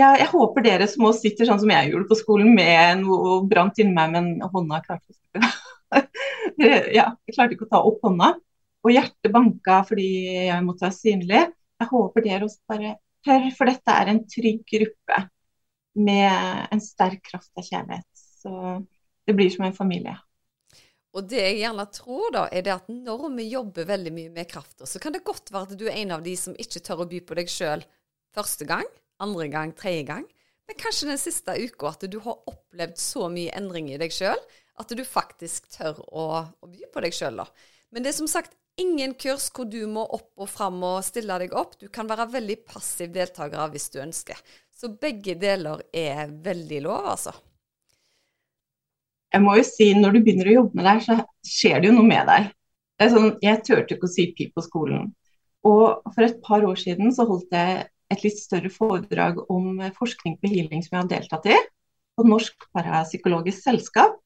jeg, 0.00 0.22
jeg 0.22 0.30
håper 0.32 0.64
dere 0.64 0.86
som 0.88 1.04
også 1.10 1.26
sitter 1.26 1.50
sånn 1.50 1.60
som 1.60 1.74
jeg 1.74 1.90
gjorde 1.90 2.08
på 2.08 2.18
skolen 2.22 2.54
med 2.56 3.02
noe 3.02 3.42
brant 3.50 3.78
inni 3.82 3.92
meg, 3.94 4.14
men 4.16 4.30
hånda 4.54 4.80
klarte 4.86 5.12
å 5.12 5.20
ja, 6.96 7.10
jeg 7.26 7.34
klarte 7.34 7.56
ikke 7.56 7.66
å 7.68 7.72
ta 7.74 7.82
opp 7.86 8.06
hånda. 8.06 8.32
Og 8.80 8.94
hjertet 8.94 9.32
banka 9.34 9.82
fordi 9.88 10.08
jeg 10.48 10.64
måtte 10.64 10.86
være 10.86 10.96
synlig. 10.96 11.42
Jeg 11.80 11.90
håper 11.90 12.24
dere 12.24 12.46
også 12.46 12.70
bare 12.70 12.94
tør, 13.26 13.46
for 13.56 13.68
dette 13.68 13.96
er 13.96 14.12
en 14.12 14.24
trygg 14.28 14.64
gruppe 14.68 15.20
med 16.00 16.72
en 16.72 16.82
sterk 16.82 17.22
kraft 17.26 17.50
av 17.58 17.66
kjærlighet. 17.66 18.08
Så 18.40 18.80
det 19.26 19.36
blir 19.36 19.52
som 19.52 19.66
en 19.66 19.76
familie. 19.76 20.16
Og 21.16 21.26
det 21.26 21.40
jeg 21.42 21.62
gjerne 21.64 21.86
tror, 21.90 22.28
da, 22.34 22.44
er 22.54 22.64
det 22.64 22.72
at 22.76 22.90
når 22.92 23.24
vi 23.34 23.48
jobber 23.50 23.88
veldig 23.88 24.12
mye 24.14 24.32
med 24.32 24.48
krafta, 24.50 24.86
så 24.86 25.00
kan 25.02 25.14
det 25.14 25.24
godt 25.26 25.50
være 25.50 25.72
at 25.72 25.78
du 25.80 25.88
er 25.88 25.98
en 26.04 26.14
av 26.16 26.22
de 26.22 26.36
som 26.38 26.54
ikke 26.54 26.82
tør 26.86 27.02
å 27.04 27.08
by 27.10 27.18
på 27.26 27.38
deg 27.40 27.50
sjøl 27.50 27.82
første 28.36 28.66
gang, 28.68 28.86
andre 29.20 29.48
gang, 29.50 29.74
tredje 29.76 30.06
gang. 30.12 30.28
Men 30.70 30.78
kanskje 30.78 31.08
den 31.10 31.18
siste 31.18 31.56
uka 31.58 31.90
at 31.90 32.06
du 32.06 32.20
har 32.22 32.38
opplevd 32.46 33.00
så 33.02 33.26
mye 33.32 33.50
endring 33.58 33.90
i 33.90 33.98
deg 33.98 34.14
sjøl 34.14 34.38
at 34.80 34.94
du 34.96 35.04
faktisk 35.06 35.68
tør 35.74 36.00
å, 36.08 36.24
å 36.48 36.70
by 36.70 36.88
på 36.92 37.04
deg 37.04 37.14
sjøl, 37.14 37.42
da. 37.42 37.46
Men 37.90 38.04
det 38.04 38.12
er 38.12 38.18
som 38.20 38.30
sagt 38.30 38.56
ingen 38.80 39.12
kurs 39.20 39.48
hvor 39.52 39.68
du 39.68 39.82
må 39.90 40.02
opp 40.06 40.40
og 40.40 40.48
fram 40.48 40.80
og 40.86 41.02
stille 41.04 41.36
deg 41.42 41.54
opp. 41.58 41.76
Du 41.80 41.88
kan 41.92 42.08
være 42.08 42.30
veldig 42.32 42.58
passiv 42.68 43.12
deltaker 43.14 43.72
hvis 43.74 43.90
du 43.92 44.00
ønsker. 44.02 44.40
Så 44.72 44.92
begge 45.00 45.36
deler 45.38 45.82
er 45.92 46.30
veldig 46.44 46.82
lov, 46.86 47.10
altså. 47.14 47.34
Jeg 49.30 49.44
må 49.44 49.54
jo 49.58 49.66
si, 49.66 49.92
når 49.94 50.16
du 50.16 50.22
begynner 50.24 50.48
å 50.50 50.56
jobbe 50.56 50.78
med 50.78 50.86
det 50.86 50.94
her, 50.96 51.02
så 51.04 51.50
skjer 51.58 51.82
det 51.82 51.90
jo 51.90 51.96
noe 51.98 52.08
med 52.08 52.26
deg. 52.30 52.48
Det 52.98 53.06
er 53.06 53.12
sånn, 53.14 53.34
Jeg 53.44 53.62
turte 53.66 53.96
ikke 53.96 54.08
å 54.08 54.12
si 54.12 54.26
pip 54.36 54.56
på 54.56 54.64
skolen. 54.64 55.10
Og 55.68 56.00
for 56.14 56.24
et 56.24 56.40
par 56.44 56.64
år 56.66 56.78
siden 56.80 57.12
så 57.14 57.26
holdt 57.28 57.52
jeg 57.54 57.84
et 58.10 58.24
litt 58.24 58.40
større 58.40 58.70
foredrag 58.72 59.38
om 59.52 59.78
forskning 59.96 60.38
på 60.40 60.50
healing 60.50 60.82
som 60.82 60.96
jeg 60.96 61.02
har 61.02 61.12
deltatt 61.12 61.46
i, 61.52 61.58
på 62.18 62.26
Norsk 62.26 62.66
Parapsykologisk 62.74 63.62
Selskap. 63.68 64.16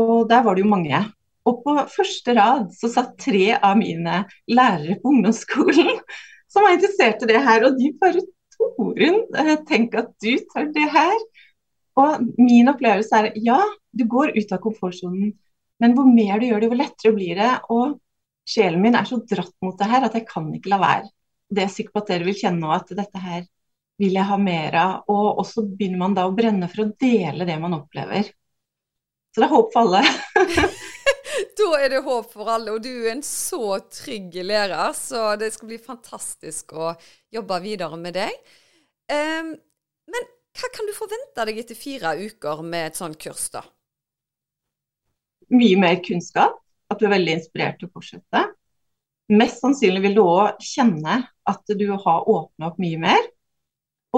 Og 0.00 0.28
der 0.30 0.44
var 0.44 0.56
det 0.56 0.64
jo 0.64 0.72
mange. 0.72 1.00
Og 1.48 1.62
på 1.64 1.76
første 1.92 2.34
rad 2.36 2.68
så 2.76 2.90
satt 2.92 3.16
tre 3.20 3.54
av 3.56 3.78
mine 3.80 4.24
lærere 4.50 4.98
på 5.00 5.12
ungdomsskolen 5.14 5.96
som 6.52 6.66
var 6.66 6.76
interessert 6.76 7.24
i 7.24 7.30
det 7.30 7.40
her. 7.44 7.66
Og 7.68 7.78
de 7.78 7.92
bare 8.00 8.24
Torunn, 8.60 9.22
eh, 9.40 9.56
tenk 9.68 9.94
at 9.96 10.10
du 10.20 10.34
tar 10.52 10.68
det 10.74 10.88
her. 10.92 11.22
Og 12.00 12.26
min 12.38 12.68
opplevelse 12.70 13.16
er 13.16 13.30
ja, 13.40 13.60
du 13.92 14.04
går 14.08 14.34
ut 14.36 14.52
av 14.52 14.60
komfortsonen. 14.62 15.32
Men 15.80 15.96
hvor 15.96 16.08
mer 16.08 16.40
du 16.40 16.46
gjør 16.48 16.60
det, 16.62 16.68
hvor 16.70 16.80
lettere 16.80 17.14
blir 17.16 17.40
det. 17.40 17.52
Og 17.72 17.96
sjelen 18.48 18.82
min 18.84 18.98
er 18.98 19.08
så 19.08 19.20
dratt 19.24 19.56
mot 19.64 19.78
det 19.78 19.88
her 19.90 20.04
at 20.06 20.18
jeg 20.18 20.28
kan 20.28 20.50
ikke 20.56 20.74
la 20.74 20.80
være. 20.82 21.08
Det 21.50 21.64
er 21.64 21.72
sikkert 21.72 21.96
på 21.96 22.02
at 22.04 22.12
dere 22.12 22.28
vil 22.28 22.38
kjenne 22.38 22.62
nå 22.62 22.74
at 22.74 22.92
dette 22.94 23.22
her 23.24 23.46
vil 24.00 24.16
jeg 24.16 24.28
ha 24.28 24.36
mer 24.40 24.76
av. 24.80 24.92
Og 25.12 25.40
også 25.42 25.64
begynner 25.72 26.04
man 26.04 26.18
da 26.18 26.28
å 26.28 26.36
brenne 26.36 26.68
for 26.70 26.84
å 26.84 26.92
dele 27.00 27.48
det 27.48 27.56
man 27.62 27.78
opplever. 27.80 28.28
Så 29.30 29.42
det 29.42 29.46
er 29.46 29.52
håp 29.54 29.70
for 29.74 29.86
alle. 29.86 30.00
da 31.60 31.68
er 31.78 31.92
det 31.92 32.02
håp 32.06 32.32
for 32.32 32.50
alle, 32.50 32.74
og 32.74 32.82
du 32.82 32.90
er 32.90 33.12
en 33.14 33.24
så 33.26 33.78
trygg 33.92 34.34
lærer, 34.46 34.90
så 34.96 35.34
det 35.40 35.52
skal 35.54 35.70
bli 35.70 35.78
fantastisk 35.82 36.74
å 36.74 36.92
jobbe 37.34 37.60
videre 37.62 37.98
med 38.00 38.18
deg. 38.18 38.34
Um, 39.10 39.52
men 40.10 40.30
hva 40.58 40.70
kan 40.74 40.88
du 40.88 40.94
forvente 40.96 41.46
deg 41.46 41.60
etter 41.62 41.78
fire 41.78 42.16
uker 42.18 42.64
med 42.66 42.90
et 42.90 42.98
sånt 42.98 43.18
kurs, 43.22 43.46
da? 43.54 43.62
Mye 45.50 45.78
mer 45.78 46.00
kunnskap, 46.02 46.58
at 46.90 46.98
du 46.98 47.06
er 47.06 47.14
veldig 47.14 47.38
inspirert 47.38 47.78
til 47.78 47.90
å 47.90 47.94
fortsette. 47.94 48.44
Mest 49.30 49.62
sannsynlig 49.62 50.02
vil 50.08 50.16
du 50.18 50.24
òg 50.24 50.58
kjenne 50.62 51.20
at 51.46 51.74
du 51.78 51.86
har 51.92 52.26
åpna 52.26 52.70
opp 52.70 52.82
mye 52.82 52.98
mer. 52.98 53.30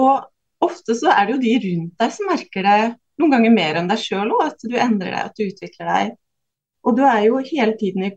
Og 0.01 0.25
ofte 0.65 0.97
så 0.97 1.13
er 1.13 1.27
det 1.27 1.35
jo 1.35 1.43
de 1.43 1.53
rundt 1.67 2.01
deg 2.01 2.13
som 2.15 2.29
merker 2.31 2.65
det 2.65 2.79
noen 3.23 3.31
ganger 3.37 3.55
mer 3.55 3.79
enn 3.79 3.89
deg 3.91 4.01
sjøl 4.01 4.33
òg, 4.35 4.43
at 4.51 4.67
du 4.67 4.75
endrer 4.75 5.15
deg, 5.15 5.29
at 5.29 5.39
du 5.39 5.45
utvikler 5.47 5.91
deg. 5.93 6.13
Og 6.83 6.97
du 6.97 7.03
er 7.07 7.21
jo 7.29 7.39
hele 7.47 7.77
tiden 7.79 8.09
i 8.09 8.11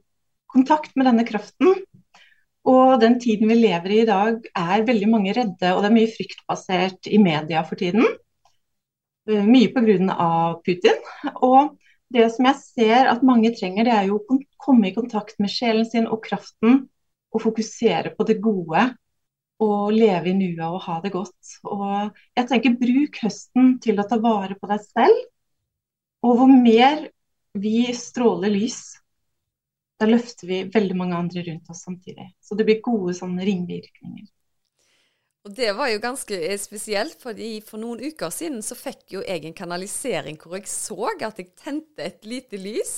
kontakt 0.51 0.97
med 0.99 1.07
denne 1.07 1.27
kraften. 1.29 1.83
Og 2.67 2.97
den 2.99 3.21
tiden 3.23 3.47
vi 3.53 3.61
lever 3.61 3.93
i 3.95 4.01
i 4.03 4.09
dag, 4.09 4.41
er 4.51 4.87
veldig 4.87 5.09
mange 5.13 5.35
redde, 5.37 5.71
og 5.73 5.85
det 5.85 5.91
er 5.91 5.95
mye 5.95 6.11
fryktbasert 6.11 7.11
i 7.15 7.21
media 7.23 7.63
for 7.69 7.79
tiden. 7.79 8.03
Eh, 9.31 9.47
mye 9.47 9.71
pga. 9.71 10.59
Putin. 10.67 10.99
Og 11.47 11.77
det 12.11 12.27
som 12.35 12.51
jeg 12.51 12.63
ser 12.63 13.11
at 13.13 13.23
mange 13.27 13.55
trenger, 13.55 13.87
det 13.87 13.95
er 13.95 14.11
jo 14.11 14.19
å 14.19 14.39
komme 14.63 14.91
i 14.91 14.95
kontakt 14.97 15.39
med 15.43 15.53
sjelen 15.53 15.87
sin 15.87 16.11
og 16.11 16.25
kraften, 16.27 16.89
og 17.31 17.43
fokusere 17.43 18.15
på 18.17 18.27
det 18.27 18.41
gode 18.43 18.89
og 19.63 19.95
leve 19.95 20.31
i 20.31 20.37
nuet 20.37 20.67
og 20.67 20.83
ha 20.85 20.99
det 21.05 21.13
godt. 21.15 21.57
Og 21.65 22.13
jeg 22.37 22.49
tenker 22.51 22.77
bruk 22.81 23.19
høsten 23.23 23.77
til 23.83 23.99
å 24.01 24.07
ta 24.09 24.19
vare 24.21 24.59
på 24.61 24.69
deg 24.71 24.85
selv. 24.85 25.25
Og 26.27 26.39
hvor 26.41 26.53
mer 26.53 27.07
vi 27.57 27.87
stråler 27.97 28.53
lys, 28.53 28.81
da 29.97 30.09
løfter 30.09 30.49
vi 30.51 30.63
veldig 30.73 30.97
mange 30.99 31.17
andre 31.17 31.45
rundt 31.47 31.71
oss 31.73 31.85
samtidig. 31.87 32.29
Så 32.45 32.57
det 32.59 32.67
blir 32.69 32.83
gode 32.85 33.15
sånne 33.17 33.47
ringvirkninger. 33.49 34.27
Og 35.47 35.55
Det 35.55 35.71
var 35.79 35.89
jo 35.93 36.03
ganske 36.03 36.37
spesielt, 36.59 37.21
fordi 37.23 37.61
for 37.65 37.79
noen 37.79 38.03
uker 38.03 38.33
siden 38.35 38.65
så 38.67 38.75
fikk 38.75 39.15
jo 39.15 39.23
jeg 39.23 39.45
en 39.47 39.55
kanalisering 39.55 40.41
hvor 40.43 40.59
jeg 40.59 40.67
så 40.69 41.13
at 41.15 41.39
jeg 41.39 41.53
tente 41.55 42.03
et 42.03 42.27
lite 42.27 42.59
lys 42.59 42.97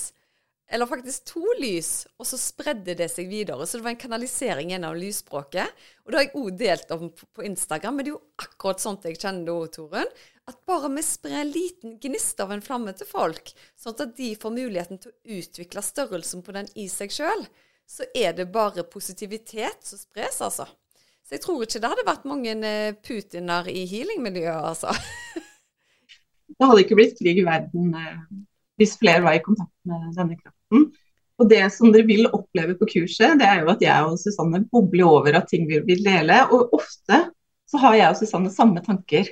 eller 0.70 0.86
faktisk 0.86 1.24
to 1.30 1.44
lys, 1.56 2.06
og 2.20 2.26
så 2.28 2.36
spredde 2.40 2.92
det 2.98 3.06
seg 3.08 3.30
videre. 3.30 3.64
Så 3.66 3.78
det 3.78 3.86
var 3.86 3.94
en 3.94 4.00
kanalisering 4.02 4.74
gjennom 4.74 4.96
lysspråket. 5.00 5.84
Og 6.04 6.12
det 6.12 6.18
har 6.18 6.26
jeg 6.26 6.34
òg 6.36 6.58
delt 6.60 6.90
om 6.92 7.06
på 7.08 7.46
Instagram, 7.48 7.96
men 7.96 8.04
det 8.04 8.12
er 8.12 8.16
jo 8.18 8.42
akkurat 8.44 8.82
sånt 8.82 9.06
jeg 9.08 9.16
kjenner 9.16 9.46
det 9.46 9.54
òg, 9.54 9.70
Torunn. 9.72 10.10
At 10.48 10.58
bare 10.68 10.90
vi 10.92 11.04
sprer 11.04 11.38
en 11.40 11.52
liten 11.54 11.94
gnist 12.02 12.40
av 12.44 12.52
en 12.52 12.64
flamme 12.64 12.92
til 12.96 13.08
folk, 13.08 13.52
sånn 13.80 13.96
at 13.96 14.12
de 14.16 14.34
får 14.40 14.54
muligheten 14.58 15.00
til 15.00 15.12
å 15.12 15.38
utvikle 15.38 15.84
størrelsen 15.84 16.44
på 16.44 16.56
den 16.56 16.68
i 16.76 16.84
seg 16.92 17.16
sjøl, 17.16 17.46
så 17.88 18.04
er 18.16 18.36
det 18.36 18.50
bare 18.52 18.84
positivitet 18.84 19.88
som 19.88 20.00
spres, 20.00 20.42
altså. 20.44 20.68
Så 21.24 21.36
jeg 21.36 21.44
tror 21.44 21.64
ikke 21.64 21.80
det 21.80 21.92
hadde 21.92 22.06
vært 22.08 22.28
mange 22.28 22.52
eh, 22.64 22.96
Putiner 23.04 23.68
i 23.72 23.86
healingmiljøet, 23.88 24.68
altså. 24.74 24.92
Det 26.58 26.66
hadde 26.66 26.82
ikke 26.82 26.96
blitt 26.96 27.18
krig 27.20 27.40
i 27.40 27.44
verden 27.46 27.92
eh, 27.96 28.22
hvis 28.80 28.96
flere 28.98 29.24
var 29.24 29.36
i 29.36 29.42
kontakt 29.44 29.74
med 29.88 30.08
denne 30.16 30.36
kraften 30.38 30.57
måten. 30.68 30.92
Og 31.38 31.48
det 31.48 31.62
som 31.70 31.92
dere 31.92 32.06
vil 32.06 32.26
oppleve 32.26 32.74
på 32.74 32.88
kurset, 32.90 33.38
det 33.38 33.46
er 33.46 33.60
jo 33.62 33.70
at 33.70 33.82
jeg 33.82 34.06
og 34.06 34.18
Susanne 34.18 34.64
bobler 34.72 35.06
over 35.06 35.36
av 35.38 35.46
ting 35.46 35.68
vi 35.68 35.78
vil 35.86 36.02
dele. 36.02 36.40
Og 36.50 36.72
ofte 36.74 37.28
så 37.68 37.78
har 37.78 37.94
jeg 37.94 38.10
og 38.10 38.18
Susanne 38.18 38.50
samme 38.50 38.82
tanker. 38.82 39.28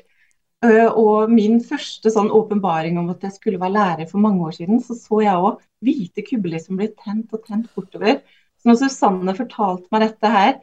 Eh, 0.64 0.86
og 0.86 1.30
min 1.30 1.58
første 1.60 2.10
sånn 2.12 2.30
åpenbaring 2.30 2.98
om 3.00 3.10
at 3.10 3.24
jeg 3.26 3.34
skulle 3.34 3.60
være 3.60 3.74
lærer 3.74 4.10
for 4.10 4.22
mange 4.22 4.44
år 4.46 4.54
siden, 4.54 4.78
så 4.80 4.94
så 4.94 5.20
jeg 5.24 5.34
òg 5.34 5.58
hvite 5.84 6.22
kubler 6.26 6.62
som 6.62 6.78
ble 6.78 6.92
tent 6.94 7.34
og 7.34 7.42
tent 7.44 7.66
bortover. 7.74 8.22
Så 8.56 8.70
når 8.70 8.78
Susanne 8.84 9.34
fortalte 9.36 9.90
meg 9.90 10.06
dette 10.06 10.30
her, 10.30 10.54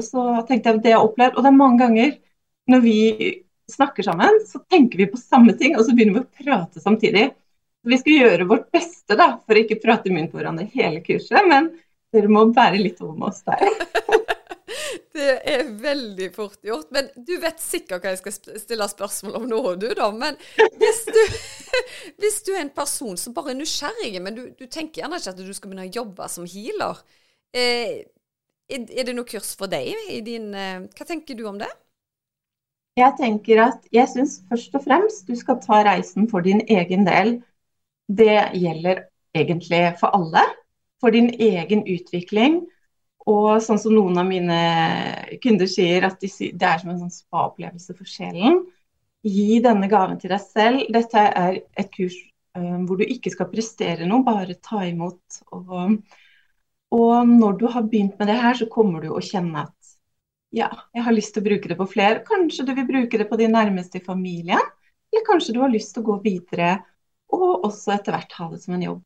så 0.00 0.42
tenkte 0.48 0.68
jeg 0.68 0.76
at 0.76 0.84
det 0.84 0.92
jeg 0.92 0.96
har 0.98 1.04
opplevd 1.04 1.34
Og 1.36 1.44
det 1.44 1.50
er 1.50 1.56
mange 1.56 1.78
ganger 1.82 2.12
når 2.72 2.80
vi 2.84 2.98
snakker 3.70 4.04
sammen, 4.06 4.38
så 4.48 4.60
tenker 4.70 5.00
vi 5.00 5.08
på 5.10 5.20
samme 5.20 5.54
ting, 5.58 5.74
og 5.76 5.84
så 5.86 5.94
begynner 5.96 6.20
vi 6.20 6.22
å 6.22 6.44
prate 6.44 6.82
samtidig. 6.82 7.30
Vi 7.82 7.98
skal 7.98 8.18
gjøre 8.20 8.46
vårt 8.50 8.68
beste 8.74 9.16
da, 9.18 9.32
for 9.42 9.58
å 9.58 9.62
ikke 9.64 9.80
prate 9.82 10.08
i 10.10 10.14
munnen 10.14 10.30
på 10.30 10.38
hverandre 10.38 10.68
hele 10.70 11.02
kurset, 11.02 11.40
men 11.48 11.72
dere 12.14 12.30
må 12.30 12.44
bære 12.54 12.78
litt 12.78 13.00
om 13.02 13.24
oss 13.26 13.42
der. 13.48 13.64
Det 15.12 15.34
er 15.48 15.66
veldig 15.82 16.28
fort 16.34 16.62
gjort. 16.64 16.88
Men 16.94 17.10
du 17.16 17.34
vet 17.40 17.60
sikkert 17.60 18.04
hva 18.04 18.14
jeg 18.14 18.22
skal 18.22 18.60
stille 18.62 18.86
spørsmål 18.88 19.36
om 19.42 19.44
nå, 19.50 19.60
du 19.80 19.90
da. 19.96 20.08
Men 20.14 20.38
hvis 20.80 21.02
du, 21.08 21.20
hvis 22.22 22.40
du 22.46 22.52
er 22.54 22.62
en 22.62 22.72
person 22.74 23.18
som 23.20 23.36
bare 23.36 23.52
er 23.52 23.60
nysgjerrig, 23.60 24.14
men 24.24 24.38
du, 24.38 24.42
du, 24.56 24.64
tenker 24.66 25.02
gjerne 25.02 25.20
ikke 25.20 25.34
at 25.34 25.42
du 25.42 25.52
skal 25.52 25.72
begynne 25.72 25.88
å 25.90 25.94
jobbe 26.00 26.28
som 26.32 26.48
healer, 26.48 27.04
eh, 27.52 28.02
er 28.72 29.04
det 29.04 29.14
noe 29.16 29.28
kurs 29.28 29.52
for 29.58 29.68
deg 29.68 29.92
i 30.08 30.22
din 30.24 30.52
eh, 30.56 30.88
Hva 30.96 31.06
tenker 31.08 31.36
du 31.36 31.44
om 31.50 31.60
det? 31.60 31.68
Jeg 32.96 33.16
tenker 33.20 33.60
at 33.66 33.84
jeg 33.92 34.08
syns 34.12 34.38
først 34.48 34.74
og 34.76 34.84
fremst 34.84 35.28
du 35.28 35.36
skal 35.36 35.60
ta 35.64 35.82
reisen 35.84 36.28
for 36.28 36.44
din 36.44 36.60
egen 36.72 37.04
del 37.08 37.38
det 38.18 38.38
gjelder 38.58 39.06
egentlig 39.36 39.82
for 40.00 40.14
alle. 40.16 40.44
For 41.02 41.14
din 41.14 41.32
egen 41.34 41.86
utvikling. 41.90 42.62
Og 43.30 43.62
sånn 43.62 43.78
som 43.78 43.94
noen 43.94 44.18
av 44.18 44.26
mine 44.26 44.58
kunder 45.42 45.68
sier, 45.70 46.08
at 46.08 46.18
de, 46.22 46.30
det 46.58 46.66
er 46.66 46.80
som 46.82 46.90
en 46.90 47.02
sånn 47.04 47.14
spa-opplevelse 47.14 47.94
for 47.94 48.08
sjelen. 48.08 48.62
Gi 49.22 49.60
denne 49.62 49.86
gaven 49.90 50.18
til 50.18 50.32
deg 50.34 50.42
selv. 50.42 50.86
Dette 50.90 51.22
er 51.30 51.60
et 51.78 51.90
kurs 51.94 52.16
um, 52.58 52.82
hvor 52.88 52.98
du 52.98 53.06
ikke 53.06 53.30
skal 53.30 53.50
prestere 53.52 54.08
noe, 54.08 54.26
bare 54.26 54.58
ta 54.58 54.82
imot. 54.88 55.42
Og, 55.54 55.94
og, 56.96 57.14
når 57.30 57.60
du 57.60 57.68
har 57.70 57.86
begynt 57.86 58.18
med 58.18 58.32
det 58.32 58.40
her, 58.42 58.58
så 58.58 58.70
kommer 58.70 59.04
du 59.04 59.12
å 59.12 59.22
kjenne 59.22 59.68
at 59.68 59.78
ja, 60.52 60.68
jeg 60.92 61.06
har 61.06 61.14
lyst 61.14 61.32
til 61.32 61.44
å 61.44 61.46
bruke 61.46 61.70
det 61.70 61.78
på 61.78 61.88
flere. 61.88 62.24
Kanskje 62.26 62.66
du 62.68 62.74
vil 62.76 62.88
bruke 62.88 63.20
det 63.20 63.28
på 63.30 63.38
de 63.40 63.46
nærmeste 63.48 64.02
i 64.02 64.04
familien. 64.04 64.60
Eller 65.12 65.24
kanskje 65.28 65.54
du 65.54 65.62
har 65.62 65.70
lyst 65.72 65.94
til 65.94 66.02
å 66.02 66.10
gå 66.10 66.18
videre 66.26 66.74
og 67.32 67.66
også 67.68 67.96
etter 67.96 68.16
hvert 68.16 68.38
ha 68.38 68.48
det 68.52 68.60
som 68.62 68.76
en 68.76 68.86
jobb. 68.88 69.02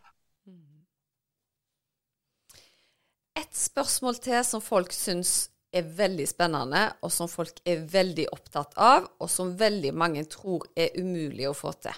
Et 3.36 3.52
spørsmål 3.52 4.18
til 4.24 4.40
som 4.48 4.62
folk 4.64 4.94
syns 4.96 5.50
er 5.76 5.84
veldig 5.98 6.24
spennende, 6.28 6.82
og 7.04 7.12
som 7.12 7.28
folk 7.28 7.58
er 7.68 7.82
veldig 7.92 8.28
opptatt 8.32 8.76
av, 8.80 9.08
og 9.20 9.28
som 9.30 9.52
veldig 9.60 9.92
mange 9.92 10.24
tror 10.32 10.64
er 10.76 10.94
umulig 10.96 11.48
å 11.50 11.56
få 11.56 11.74
til. 11.84 11.96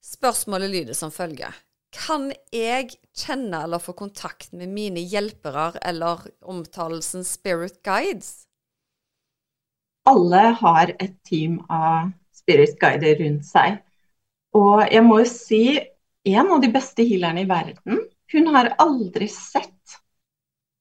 Spørsmålet 0.00 0.72
lyder 0.72 0.96
som 0.96 1.12
følger. 1.12 1.52
Kan 1.92 2.30
jeg 2.54 2.94
kjenne 3.18 3.64
eller 3.66 3.82
få 3.82 3.92
kontakt 3.98 4.54
med 4.56 4.70
mine 4.72 5.02
hjelpere 5.02 5.74
eller 5.82 6.22
omtalelsen 6.40 7.26
spirit 7.26 7.82
guides? 7.84 8.46
Alle 10.08 10.54
har 10.62 10.94
et 10.96 11.18
team 11.26 11.58
av 11.68 12.14
spirit 12.32 12.78
guider 12.80 13.18
rundt 13.20 13.44
seg. 13.44 13.82
Og 14.56 14.82
jeg 14.90 15.02
må 15.06 15.20
jo 15.22 15.28
si 15.30 15.64
en 16.30 16.50
av 16.52 16.60
de 16.62 16.70
beste 16.72 17.04
healerne 17.06 17.44
i 17.44 17.48
verden, 17.48 18.00
hun 18.30 18.50
har 18.54 18.74
aldri 18.82 19.28
sett 19.30 19.96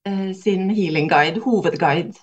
eh, 0.07 0.31
sin 0.37 0.69
healing-guide, 0.73 1.41
hovedguide. 1.45 2.17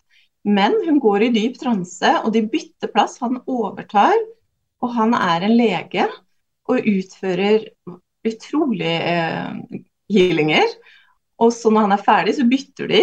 Men 0.47 0.77
hun 0.87 1.01
går 1.03 1.27
i 1.27 1.33
dyp 1.35 1.59
transe, 1.59 2.13
og 2.23 2.31
de 2.35 2.45
bytter 2.47 2.93
plass. 2.95 3.19
Han 3.23 3.41
overtar, 3.51 4.15
og 4.83 4.93
han 4.95 5.15
er 5.19 5.47
en 5.47 5.57
lege 5.59 6.07
og 6.71 6.87
utfører 6.87 7.67
utrolig 8.27 8.95
eh, 9.01 9.81
healinger. 10.13 10.77
Og 11.43 11.53
så 11.53 11.71
når 11.73 11.89
han 11.89 11.97
er 11.97 12.05
ferdig, 12.07 12.37
så 12.39 12.47
bytter 12.49 12.91
de, 12.91 13.03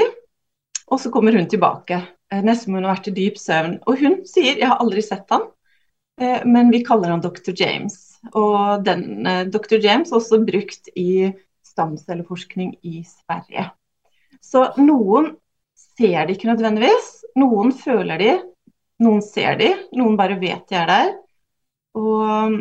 og 0.87 0.99
så 1.01 1.11
kommer 1.13 1.35
hun 1.35 1.49
tilbake. 1.49 1.99
Eh, 2.31 2.41
nesten 2.43 2.71
som 2.71 2.79
hun 2.79 2.87
har 2.87 2.95
vært 2.95 3.11
i 3.11 3.15
dyp 3.17 3.37
søvn. 3.39 3.77
Og 3.87 3.99
hun 3.99 4.21
sier, 4.29 4.57
jeg 4.57 4.69
har 4.69 4.81
aldri 4.83 5.03
sett 5.05 5.29
han, 5.33 5.49
eh, 6.21 6.41
men 6.47 6.71
vi 6.73 6.83
kaller 6.85 7.13
han 7.13 7.23
dr. 7.23 7.53
James. 7.55 8.12
Og 8.31 8.85
den 8.85 9.27
eh, 9.27 9.45
dr. 9.51 9.79
James 9.83 10.11
er 10.11 10.19
også 10.19 10.39
brukt 10.45 10.89
i 10.95 11.33
stamcelleforskning 11.67 12.77
i 12.85 13.03
Sverige. 13.07 13.67
Så 14.43 14.69
noen 14.79 15.33
ser 15.97 16.27
de 16.27 16.35
ikke 16.35 16.49
nødvendigvis, 16.51 17.09
noen 17.39 17.73
føler 17.75 18.21
de, 18.21 18.31
noen 19.03 19.21
ser 19.25 19.57
de, 19.59 19.69
noen 19.97 20.17
bare 20.19 20.39
vet 20.41 20.65
de 20.69 20.77
er 20.79 20.89
der. 20.89 21.13
Og 21.97 22.23
um, 22.23 22.57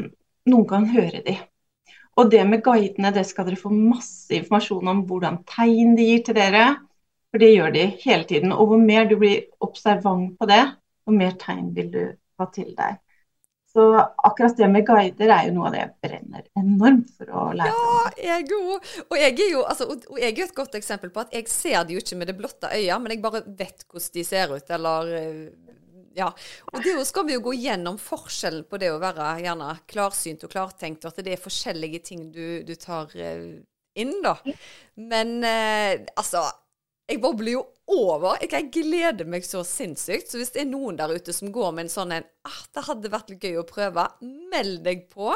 noen 0.48 0.68
kan 0.68 0.86
høre 0.92 1.22
de. 1.24 1.36
Og 2.20 2.28
det 2.32 2.42
med 2.48 2.60
guidene, 2.64 3.12
det 3.14 3.24
skal 3.28 3.46
dere 3.48 3.60
få 3.60 3.72
masse 3.72 4.34
informasjon 4.36 4.90
om 4.92 5.04
hvordan 5.08 5.40
tegn 5.48 5.94
de 5.96 6.08
gir 6.10 6.24
til 6.26 6.36
dere. 6.36 6.66
For 7.32 7.40
det 7.40 7.54
gjør 7.54 7.72
de 7.72 7.86
hele 8.02 8.26
tiden. 8.28 8.52
Og 8.52 8.68
hvor 8.68 8.82
mer 8.82 9.08
du 9.08 9.16
blir 9.20 9.46
observant 9.64 10.34
på 10.36 10.48
det, 10.50 10.62
hvor 11.04 11.16
mer 11.16 11.38
tegn 11.40 11.70
vil 11.76 11.88
du 11.94 12.02
ha 12.40 12.48
til 12.52 12.74
deg. 12.76 12.98
Så 13.72 13.84
akkurat 13.96 14.56
det 14.56 14.68
med 14.68 14.84
guider 14.84 15.30
er 15.32 15.46
jo 15.48 15.54
noe 15.56 15.70
av 15.70 15.74
det 15.74 15.80
jeg 15.80 15.92
brenner 16.04 16.48
enormt 16.60 17.12
for 17.16 17.30
å 17.32 17.44
lære. 17.56 17.72
Ja, 17.72 18.10
jeg 18.36 18.48
òg. 18.52 18.90
Og 19.06 19.14
jeg 19.16 19.32
er 19.32 19.52
jo 19.54 19.62
altså, 19.64 19.86
jeg 20.20 20.34
er 20.34 20.42
et 20.44 20.56
godt 20.56 20.76
eksempel 20.76 21.12
på 21.14 21.22
at 21.24 21.32
jeg 21.32 21.48
ser 21.48 21.86
de 21.88 21.96
jo 21.96 22.02
ikke 22.02 22.18
med 22.20 22.28
det 22.28 22.36
blotte 22.36 22.68
øyet, 22.68 23.00
men 23.00 23.14
jeg 23.14 23.22
bare 23.24 23.44
vet 23.46 23.86
hvordan 23.88 24.16
de 24.18 24.26
ser 24.28 24.52
ut, 24.52 24.74
eller 24.76 25.14
ja. 26.16 26.28
Og 26.72 26.84
det 26.84 26.94
skal 27.08 27.26
vi 27.28 27.36
jo 27.36 27.44
gå 27.44 27.54
gjennom 27.56 27.98
forskjellen 28.00 28.66
på 28.68 28.80
det 28.80 28.92
å 28.92 29.00
være 29.02 29.34
gjerne 29.44 29.72
klarsynt 29.90 30.44
og 30.46 30.52
klartenkt, 30.52 31.04
og 31.04 31.12
at 31.12 31.24
det 31.24 31.36
er 31.36 31.44
forskjellige 31.44 32.02
ting 32.12 32.26
du, 32.34 32.62
du 32.66 32.74
tar 32.76 33.12
eh, 33.16 33.62
inn, 33.98 34.18
da. 34.24 34.36
Men 35.00 35.38
eh, 35.44 36.02
altså 36.16 36.44
Jeg 37.10 37.18
bobler 37.20 37.56
jo 37.56 37.62
over. 37.90 38.38
Jeg 38.44 38.70
gleder 38.74 39.28
meg 39.28 39.46
så 39.46 39.64
sinnssykt. 39.66 40.30
Så 40.30 40.40
hvis 40.40 40.54
det 40.54 40.64
er 40.64 40.70
noen 40.70 40.98
der 41.00 41.12
ute 41.12 41.34
som 41.34 41.52
går 41.54 41.74
med 41.74 41.86
en 41.86 41.92
sånn 41.92 42.14
en 42.16 42.26
ah, 42.48 42.62
det 42.74 42.86
hadde 42.88 43.12
vært 43.12 43.34
gøy 43.38 43.60
å 43.60 43.68
prøve, 43.68 44.06
meld 44.52 44.82
deg 44.86 45.06
på. 45.12 45.32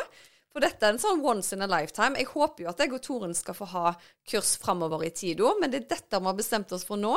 For 0.56 0.64
dette 0.64 0.86
er 0.88 0.94
en 0.94 1.02
sånn 1.02 1.24
once 1.26 1.52
in 1.52 1.64
a 1.66 1.68
lifetime. 1.68 2.16
Jeg 2.16 2.30
håper 2.32 2.64
jo 2.64 2.70
at 2.70 2.78
jeg 2.80 2.94
og 2.96 3.02
Toren 3.04 3.34
skal 3.36 3.58
få 3.58 3.68
ha 3.74 3.90
kurs 4.28 4.54
framover 4.62 5.04
i 5.04 5.12
tid 5.12 5.42
òg, 5.44 5.58
men 5.60 5.72
det 5.72 5.82
er 5.82 5.90
dette 5.96 6.20
vi 6.22 6.30
har 6.30 6.38
bestemt 6.38 6.72
oss 6.72 6.86
for 6.88 7.00
nå. 7.00 7.12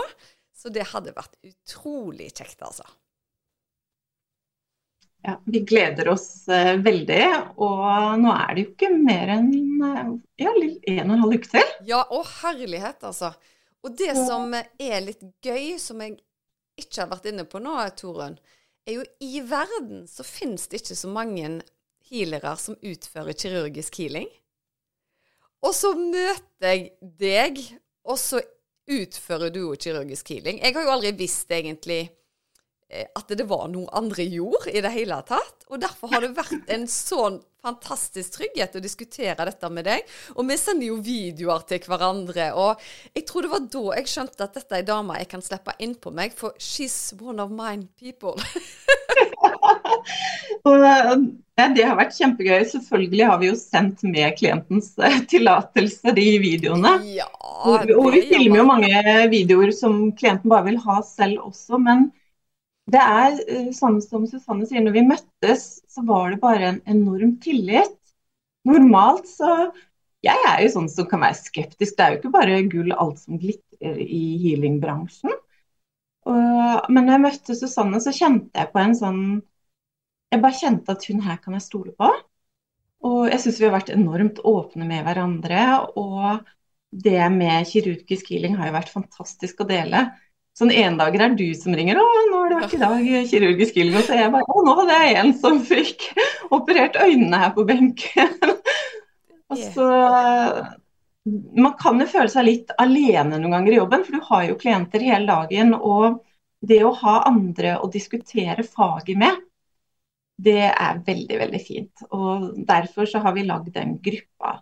Så 0.60 0.72
det 0.76 0.90
hadde 0.92 1.16
vært 1.16 1.38
utrolig 1.48 2.34
kjekt, 2.34 2.60
altså. 2.68 2.84
Ja, 5.24 5.38
Vi 5.46 5.62
gleder 5.68 6.10
oss 6.12 6.28
uh, 6.52 6.76
veldig. 6.84 7.22
Og 7.64 7.86
nå 8.20 8.34
er 8.34 8.52
det 8.56 8.66
jo 8.66 8.72
ikke 8.74 8.92
mer 8.98 9.32
enn 9.38 9.54
uh, 9.84 10.12
ja, 10.40 10.52
en 10.52 11.06
og 11.06 11.16
en 11.16 11.24
halv 11.24 11.40
uke 11.40 11.54
til. 11.54 11.74
Ja, 11.88 12.04
å 12.12 12.20
herlighet, 12.42 13.08
altså. 13.08 13.32
Og 13.86 13.96
det 13.98 14.12
som 14.18 14.52
er 14.56 15.00
litt 15.04 15.22
gøy, 15.46 15.78
som 15.80 16.02
jeg 16.04 16.18
ikke 16.80 17.04
har 17.04 17.12
vært 17.12 17.30
inne 17.32 17.46
på 17.48 17.62
nå, 17.64 17.76
Torunn, 18.00 18.38
er 18.88 19.00
jo 19.00 19.06
i 19.24 19.40
verden 19.46 20.06
så 20.10 20.26
finnes 20.26 20.68
det 20.68 20.82
ikke 20.82 20.98
så 20.98 21.12
mange 21.12 21.50
healere 22.10 22.56
som 22.60 22.78
utfører 22.80 23.38
kirurgisk 23.38 24.00
healing. 24.02 24.30
Og 25.66 25.76
så 25.76 25.92
møter 25.98 26.72
jeg 26.72 26.90
deg, 27.20 27.60
og 28.08 28.18
så 28.20 28.42
utfører 28.90 29.52
du 29.54 29.62
jo 29.68 29.76
kirurgisk 29.80 30.32
healing. 30.34 30.62
Jeg 30.64 30.76
har 30.76 30.88
jo 30.88 30.94
aldri 30.96 31.12
visst 31.20 31.52
egentlig 31.54 32.02
at 32.90 33.30
det 33.38 33.46
var 33.46 33.68
noe 33.70 33.86
andre 33.94 34.26
gjorde 34.26 34.74
i 34.74 34.82
det 34.82 34.92
hele 34.96 35.20
tatt. 35.28 35.68
Og 35.70 35.78
derfor 35.82 36.10
har 36.14 36.26
det 36.26 36.34
vært 36.38 36.72
en 36.74 36.88
sånn 36.90 37.38
fantastisk 37.62 38.38
trygghet 38.38 38.78
å 38.80 38.82
diskutere 38.84 39.46
dette 39.46 39.70
med 39.74 39.86
deg. 39.86 40.06
Og 40.38 40.48
vi 40.50 40.58
sender 40.60 40.90
jo 40.90 41.00
videoer 41.04 41.66
til 41.70 41.84
hverandre. 41.86 42.50
Og 42.58 42.80
jeg 43.14 43.26
tror 43.30 43.46
det 43.46 43.52
var 43.52 43.68
da 43.76 43.84
jeg 44.00 44.14
skjønte 44.14 44.48
at 44.48 44.56
dette 44.58 44.78
er 44.78 44.82
ei 44.82 44.88
dame 44.88 45.20
jeg 45.20 45.30
kan 45.34 45.44
slippe 45.46 45.76
inn 45.84 45.96
på 46.00 46.14
meg, 46.16 46.34
for 46.36 46.56
she's 46.58 47.14
one 47.20 47.44
of 47.44 47.52
mine 47.54 47.88
people. 48.00 48.34
eh, 50.70 51.16
det 51.76 51.84
har 51.84 51.98
vært 52.00 52.16
kjempegøy. 52.16 52.64
Selvfølgelig 52.72 53.26
har 53.28 53.42
vi 53.42 53.52
jo 53.52 53.58
sendt 53.60 54.06
med 54.08 54.38
klientens 54.40 54.94
eh, 55.04 55.20
tillatelse 55.30 56.16
de 56.16 56.30
videoene. 56.42 56.96
Ja, 57.20 57.28
og, 57.60 57.92
og 57.98 58.14
vi 58.16 58.24
filmer 58.32 58.64
jo 58.64 58.70
mange 58.72 59.04
videoer 59.34 59.76
som 59.76 60.08
klienten 60.18 60.50
bare 60.50 60.72
vil 60.72 60.80
ha 60.88 61.02
selv 61.06 61.52
også. 61.52 61.82
men 61.84 62.10
det 62.94 63.02
er 63.02 63.38
eh, 63.48 63.70
sånn 63.76 64.00
som 64.04 64.26
Susanne 64.30 64.68
sier, 64.70 64.84
når 64.86 64.96
vi 64.96 65.06
møttes, 65.10 65.68
så 65.90 66.04
var 66.08 66.34
det 66.34 66.42
bare 66.44 66.74
en 66.74 66.82
enorm 66.90 67.36
tillit. 67.44 67.96
Normalt 68.68 69.28
så 69.30 69.72
Jeg 70.20 70.36
er 70.50 70.66
jo 70.66 70.72
sånn 70.74 70.90
som 70.92 71.06
kan 71.08 71.22
være 71.24 71.38
skeptisk. 71.40 71.96
Det 71.96 72.04
er 72.04 72.12
jo 72.12 72.18
ikke 72.20 72.34
bare 72.34 72.64
gull 72.72 72.92
alt 72.92 73.22
som 73.22 73.38
glitrer 73.40 74.02
i 74.04 74.24
healingbransjen. 74.42 75.32
Men 76.28 77.06
når 77.06 77.14
jeg 77.14 77.24
møtte 77.24 77.56
Susanne, 77.56 78.02
så 78.04 78.12
kjente 78.12 78.52
jeg 78.60 78.68
på 78.74 78.82
en 78.82 78.98
sånn 79.00 79.22
Jeg 80.34 80.42
bare 80.44 80.60
kjente 80.60 80.92
at 80.92 81.06
hun 81.08 81.24
her 81.24 81.40
kan 81.40 81.56
jeg 81.56 81.64
stole 81.64 81.94
på. 81.96 82.10
Og 83.08 83.30
jeg 83.32 83.40
syns 83.46 83.62
vi 83.62 83.68
har 83.70 83.78
vært 83.78 83.94
enormt 83.96 84.42
åpne 84.44 84.88
med 84.90 85.06
hverandre. 85.08 85.64
Og 85.98 86.44
det 86.92 87.22
med 87.34 87.68
kirurgisk 87.70 88.34
healing 88.34 88.58
har 88.60 88.70
jo 88.70 88.76
vært 88.76 88.92
fantastisk 88.94 89.64
å 89.64 89.70
dele. 89.70 90.10
Sånn 90.58 90.74
en 90.76 90.98
dag 91.00 91.16
er 91.16 91.36
du 91.40 91.48
som 91.56 91.76
ringer 91.78 91.96
'Å, 91.96 92.08
nå 92.32 92.39
har 92.50 92.62
det 92.62 92.66
vært 92.66 92.76
i 92.76 92.82
dag 92.82 93.32
kirurgisk 93.32 93.80
ilgo? 93.80 94.04
Så 94.06 94.18
jeg 94.18 94.32
bare 94.34 94.48
'Å, 94.48 94.64
nå 94.66 94.76
hadde 94.82 95.00
jeg 95.00 95.18
en 95.22 95.34
som 95.38 95.60
fikk 95.66 96.06
operert 96.56 96.98
øynene 97.00 97.42
her 97.44 97.52
på 97.56 97.66
benken'. 97.70 98.54
og 99.50 99.58
så 99.58 99.90
Man 101.60 101.76
kan 101.78 102.00
jo 102.00 102.08
føle 102.10 102.32
seg 102.32 102.46
litt 102.48 102.72
alene 102.80 103.38
noen 103.38 103.52
ganger 103.52 103.74
i 103.74 103.78
jobben, 103.78 104.04
for 104.06 104.16
du 104.16 104.22
har 104.32 104.44
jo 104.48 104.56
klienter 104.58 105.04
hele 105.04 105.28
dagen. 105.28 105.76
Og 105.76 106.24
det 106.66 106.80
å 106.84 106.96
ha 106.96 107.20
andre 107.28 107.76
å 107.78 107.90
diskutere 107.92 108.64
faget 108.64 109.20
med, 109.20 109.36
det 110.40 110.72
er 110.72 111.04
veldig, 111.06 111.38
veldig 111.44 111.62
fint. 111.62 112.06
Og 112.16 112.66
derfor 112.66 113.06
så 113.06 113.20
har 113.20 113.36
vi 113.36 113.44
lagd 113.46 113.74
den 113.76 113.98
gruppa 114.02 114.62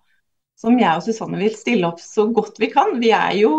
som 0.57 0.77
jeg 0.79 0.89
og 0.97 1.05
Susanne 1.05 1.37
vil 1.37 1.53
stille 1.55 1.87
opp 1.87 2.01
så 2.01 2.25
godt 2.33 2.57
vi 2.59 2.71
kan. 2.73 2.97
Vi 2.99 3.13
er 3.13 3.35
jo 3.37 3.53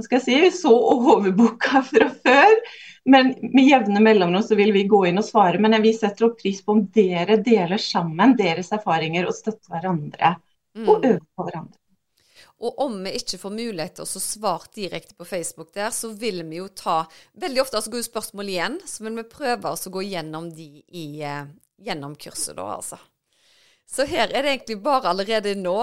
hva 0.00 0.06
skal 0.06 0.18
jeg 0.18 0.50
si, 0.50 0.62
så 0.62 0.72
overbooka 0.72 1.82
fra 1.86 2.08
før. 2.24 2.56
Men 3.04 3.34
med 3.42 3.64
jevne 3.64 4.00
mellomrom 4.04 4.42
så 4.44 4.54
vil 4.58 4.72
vi 4.76 4.84
gå 4.88 5.06
inn 5.08 5.20
og 5.20 5.24
svare. 5.24 5.60
Men 5.62 5.78
vi 5.82 5.92
setter 5.96 6.28
opp 6.28 6.40
pris 6.42 6.60
på 6.64 6.76
om 6.76 6.86
dere 6.94 7.38
deler 7.40 7.80
sammen 7.80 8.36
deres 8.38 8.72
erfaringer 8.76 9.28
og 9.28 9.36
støtter 9.36 9.72
hverandre. 9.72 10.34
Mm. 10.76 10.88
Og 10.88 10.96
øver 10.98 11.22
på 11.36 11.46
hverandre. 11.46 11.80
Og 12.60 12.80
om 12.84 12.98
vi 13.04 13.14
ikke 13.16 13.38
får 13.40 13.52
mulighet 13.54 13.94
til 13.96 14.04
å 14.04 14.20
svare 14.20 14.68
direkte 14.76 15.16
på 15.16 15.24
Facebook 15.24 15.70
der, 15.72 15.88
så 15.96 16.10
vil 16.12 16.42
vi 16.44 16.58
jo 16.58 16.66
ta 16.76 17.02
Veldig 17.40 17.62
ofte 17.62 17.78
altså 17.78 17.92
går 17.92 18.02
jo 18.02 18.08
spørsmål 18.10 18.50
igjen, 18.52 18.76
så 18.84 19.06
vil 19.06 19.16
vi 19.16 19.30
prøve 19.32 19.72
å 19.72 19.92
gå 19.96 20.02
gjennom 20.04 20.50
de 20.52 20.68
i, 20.84 21.06
uh, 21.24 21.48
gjennom 21.80 22.18
kurset, 22.20 22.52
da, 22.58 22.66
altså. 22.76 23.00
Så 23.90 24.04
her 24.06 24.28
er 24.28 24.44
det 24.44 24.52
egentlig 24.52 24.76
bare 24.84 25.10
allerede 25.10 25.56
nå 25.58 25.78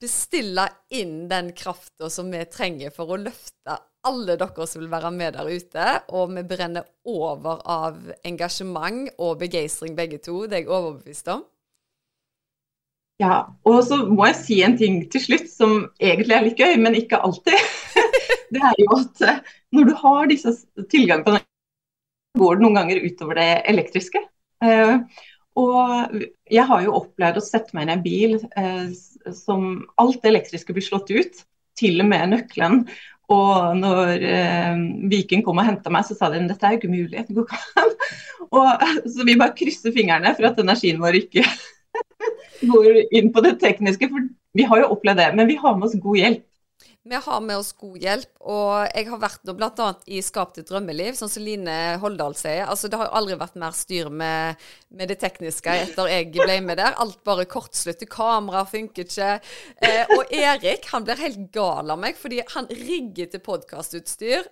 bestille 0.00 0.68
inn 0.94 1.28
den 1.30 1.52
krafta 1.56 2.10
som 2.10 2.30
vi 2.30 2.44
trenger 2.50 2.94
for 2.94 3.14
å 3.14 3.20
løfte 3.20 3.78
alle 4.08 4.38
dere 4.38 4.66
som 4.70 4.82
vil 4.82 4.90
være 4.92 5.10
med 5.14 5.36
der 5.36 5.50
ute. 5.50 5.86
Og 6.14 6.32
vi 6.36 6.44
brenner 6.46 6.86
over 7.08 7.62
av 7.66 8.00
engasjement 8.26 9.10
og 9.18 9.38
begeistring 9.42 9.96
begge 9.98 10.20
to. 10.22 10.44
Det 10.46 10.60
er 10.60 10.64
jeg 10.64 10.72
overbevist 10.72 11.32
om. 11.34 11.44
Ja, 13.18 13.48
og 13.66 13.80
så 13.82 14.04
må 14.06 14.28
jeg 14.28 14.38
si 14.38 14.60
en 14.62 14.76
ting 14.78 15.00
til 15.10 15.24
slutt 15.24 15.48
som 15.50 15.72
egentlig 15.98 16.36
er 16.36 16.44
litt 16.46 16.60
gøy, 16.62 16.76
men 16.78 16.94
ikke 16.94 17.18
alltid. 17.18 17.56
det 18.54 18.62
er 18.62 18.76
jo 18.78 18.92
at 18.94 19.24
eh, 19.26 19.40
når 19.74 19.88
du 19.88 19.96
har 20.04 20.28
disse 20.30 20.52
tilgang 20.92 21.24
på 21.26 21.34
nett, 21.34 21.48
går 22.38 22.54
det 22.54 22.62
noen 22.62 22.78
ganger 22.78 23.02
utover 23.02 23.40
det 23.40 23.48
elektriske. 23.72 24.22
Eh, 24.62 24.94
og 25.58 26.14
jeg 26.46 26.64
har 26.70 26.84
jo 26.84 26.94
opplevd 27.00 27.40
å 27.40 27.42
sette 27.42 27.74
meg 27.74 27.88
inn 27.88 27.90
i 27.90 27.96
en 27.96 28.06
bil 28.06 28.36
eh, 28.38 28.86
som 29.36 29.84
alt 30.00 30.20
det 30.22 30.32
elektriske 30.32 30.74
blir 30.76 30.84
slått 30.84 31.12
ut, 31.12 31.44
til 31.78 32.02
og 32.02 32.08
med 32.10 32.34
nøkkelen. 32.34 32.82
Og 33.28 33.76
når 33.76 34.24
eh, 34.24 34.78
Viken 35.12 35.42
kom 35.44 35.60
og 35.60 35.68
henta 35.68 35.92
meg, 35.92 36.06
så 36.08 36.16
sa 36.16 36.30
de 36.32 36.40
at 36.40 36.48
dette 36.48 36.64
er 36.64 36.74
jo 36.74 36.80
ikke 36.80 36.92
mulig. 36.92 37.24
Det 37.28 37.36
går 37.36 37.44
ikke 37.44 37.82
an. 37.82 37.96
Og, 38.56 38.84
så 39.12 39.26
vi 39.28 39.36
bare 39.36 39.52
krysser 39.52 39.92
fingrene 39.92 40.32
for 40.32 40.48
at 40.48 40.60
energien 40.62 41.02
vår 41.02 41.18
ikke 41.18 41.42
går 42.70 43.02
inn 43.18 43.28
på 43.34 43.42
det 43.44 43.58
tekniske. 43.60 44.08
For 44.08 44.30
vi 44.56 44.64
har 44.70 44.80
jo 44.80 44.94
opplevd 44.94 45.20
det, 45.20 45.28
men 45.36 45.50
vi 45.50 45.58
har 45.60 45.76
med 45.76 45.90
oss 45.90 45.98
god 46.00 46.22
hjelp. 46.22 46.46
Vi 47.04 47.14
har 47.14 47.40
med 47.40 47.56
oss 47.56 47.70
god 47.78 47.96
hjelp, 48.02 48.30
og 48.42 48.88
jeg 48.90 49.06
har 49.08 49.20
vært 49.22 49.44
nå 49.46 49.54
bl.a. 49.56 49.86
i 50.10 50.18
Skap 50.24 50.56
ditt 50.56 50.68
drømmeliv, 50.68 51.14
sånn 51.16 51.30
som 51.30 51.44
Line 51.46 51.76
Holdal 52.02 52.34
sier. 52.36 52.66
Altså, 52.66 52.90
det 52.90 52.98
har 53.00 53.12
aldri 53.16 53.38
vært 53.38 53.56
mer 53.60 53.76
styr 53.76 54.10
med, 54.10 54.58
med, 54.90 55.08
det 55.08 55.16
tekniske 55.22 55.76
etter 55.86 56.10
jeg 56.10 56.32
ble 56.34 56.58
med 56.66 56.80
der. 56.82 56.98
Alt 57.00 57.22
bare 57.24 57.46
kortslutter, 57.48 58.10
kamera 58.10 58.64
funker 58.68 59.06
ikke. 59.06 59.30
Eh, 59.88 60.12
og 60.18 60.34
Erik 60.34 60.90
han 60.90 61.06
blir 61.06 61.22
helt 61.22 61.48
gal 61.54 61.94
av 61.94 62.02
meg, 62.02 62.18
fordi 62.18 62.42
han 62.52 62.68
rigger 62.68 63.30
til 63.32 63.44
podkastutstyr, 63.46 64.50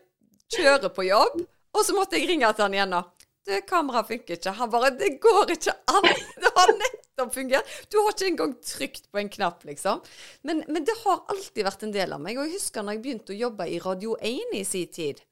kjører 0.57 0.95
på 0.95 1.11
jobb, 1.11 1.43
og 1.77 1.85
så 1.85 1.99
måtte 1.99 2.17
jeg 2.17 2.31
ringe 2.31 2.55
til 2.55 2.69
han 2.69 2.79
igjen 2.79 2.95
nå. 2.95 3.03
Du, 3.47 3.55
kameraet 3.69 4.11
funker 4.11 4.39
ikke. 4.39 4.55
Han 4.59 4.73
bare 4.73 4.91
Det 4.99 5.13
går 5.23 5.55
ikke 5.55 5.75
an! 5.93 6.09
Det 6.43 6.51
har 6.57 6.73
nettopp 6.81 7.33
fungert. 7.35 7.71
Du 7.93 7.99
har 8.01 8.13
ikke 8.15 8.29
engang 8.33 8.57
trykt 8.65 9.07
på 9.13 9.21
en 9.23 9.31
knapp, 9.33 9.65
liksom. 9.69 10.03
Men, 10.43 10.65
men, 10.67 10.85
det 10.87 10.97
har 11.05 11.23
alltid 11.33 11.65
vært 11.67 11.87
en 11.87 11.95
del 11.95 12.13
av 12.17 12.23
meg. 12.23 12.39
Og 12.39 12.49
jeg 12.49 12.59
husker 12.59 12.85
når 12.85 12.97
jeg 12.97 13.05
begynte 13.07 13.35
å 13.35 13.41
jobbe 13.41 13.69
i 13.71 13.81
Radio 13.85 14.19
1 14.21 14.59
i 14.59 14.65
sin 14.67 14.93
tid. 14.93 15.23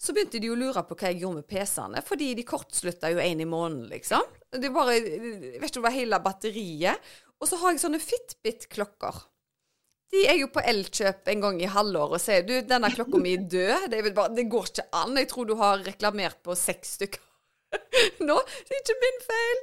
Så 0.00 0.12
begynte 0.12 0.40
de 0.42 0.50
å 0.52 0.56
lure 0.58 0.82
på 0.84 0.96
hva 0.98 1.10
jeg 1.10 1.22
gjorde 1.22 1.40
med 1.40 1.48
PC-ene, 1.48 2.00
fordi 2.04 2.32
de 2.36 2.44
kortslutta 2.46 3.12
jo 3.14 3.20
én 3.22 3.40
i 3.40 3.46
måneden, 3.48 3.86
liksom. 3.92 4.24
Det 4.50 4.70
bare, 4.74 4.96
jeg 4.98 5.60
vet 5.60 5.68
ikke, 5.68 5.78
det 5.78 5.84
var 5.86 5.94
hele 5.94 6.18
batteriet. 6.24 7.12
Og 7.40 7.48
så 7.48 7.58
har 7.60 7.72
jeg 7.72 7.82
sånne 7.84 8.02
Fitbit-klokker. 8.02 9.22
De 10.14 10.26
er 10.30 10.36
jo 10.38 10.50
på 10.52 10.62
Elkjøp 10.62 11.30
en 11.32 11.40
gang 11.42 11.56
i 11.62 11.70
halvåret 11.70 12.18
og 12.18 12.22
sier 12.22 12.44
du, 12.46 12.52
denne 12.68 12.90
klokka 12.92 13.18
mi 13.18 13.32
er 13.34 13.46
død. 13.50 13.86
Det, 13.90 14.02
bare, 14.14 14.34
det, 14.36 14.44
går 14.52 14.68
ikke 14.70 14.88
an. 14.94 15.16
Jeg 15.18 15.30
tror 15.30 15.48
du 15.48 15.54
har 15.58 15.82
reklamert 15.82 16.42
på 16.44 16.54
seks 16.58 16.98
stykker 16.98 17.22
nå. 18.28 18.36
Det 18.66 18.76
er 18.76 18.82
ikke 18.82 19.00
min 19.04 19.22
feil. 19.28 19.62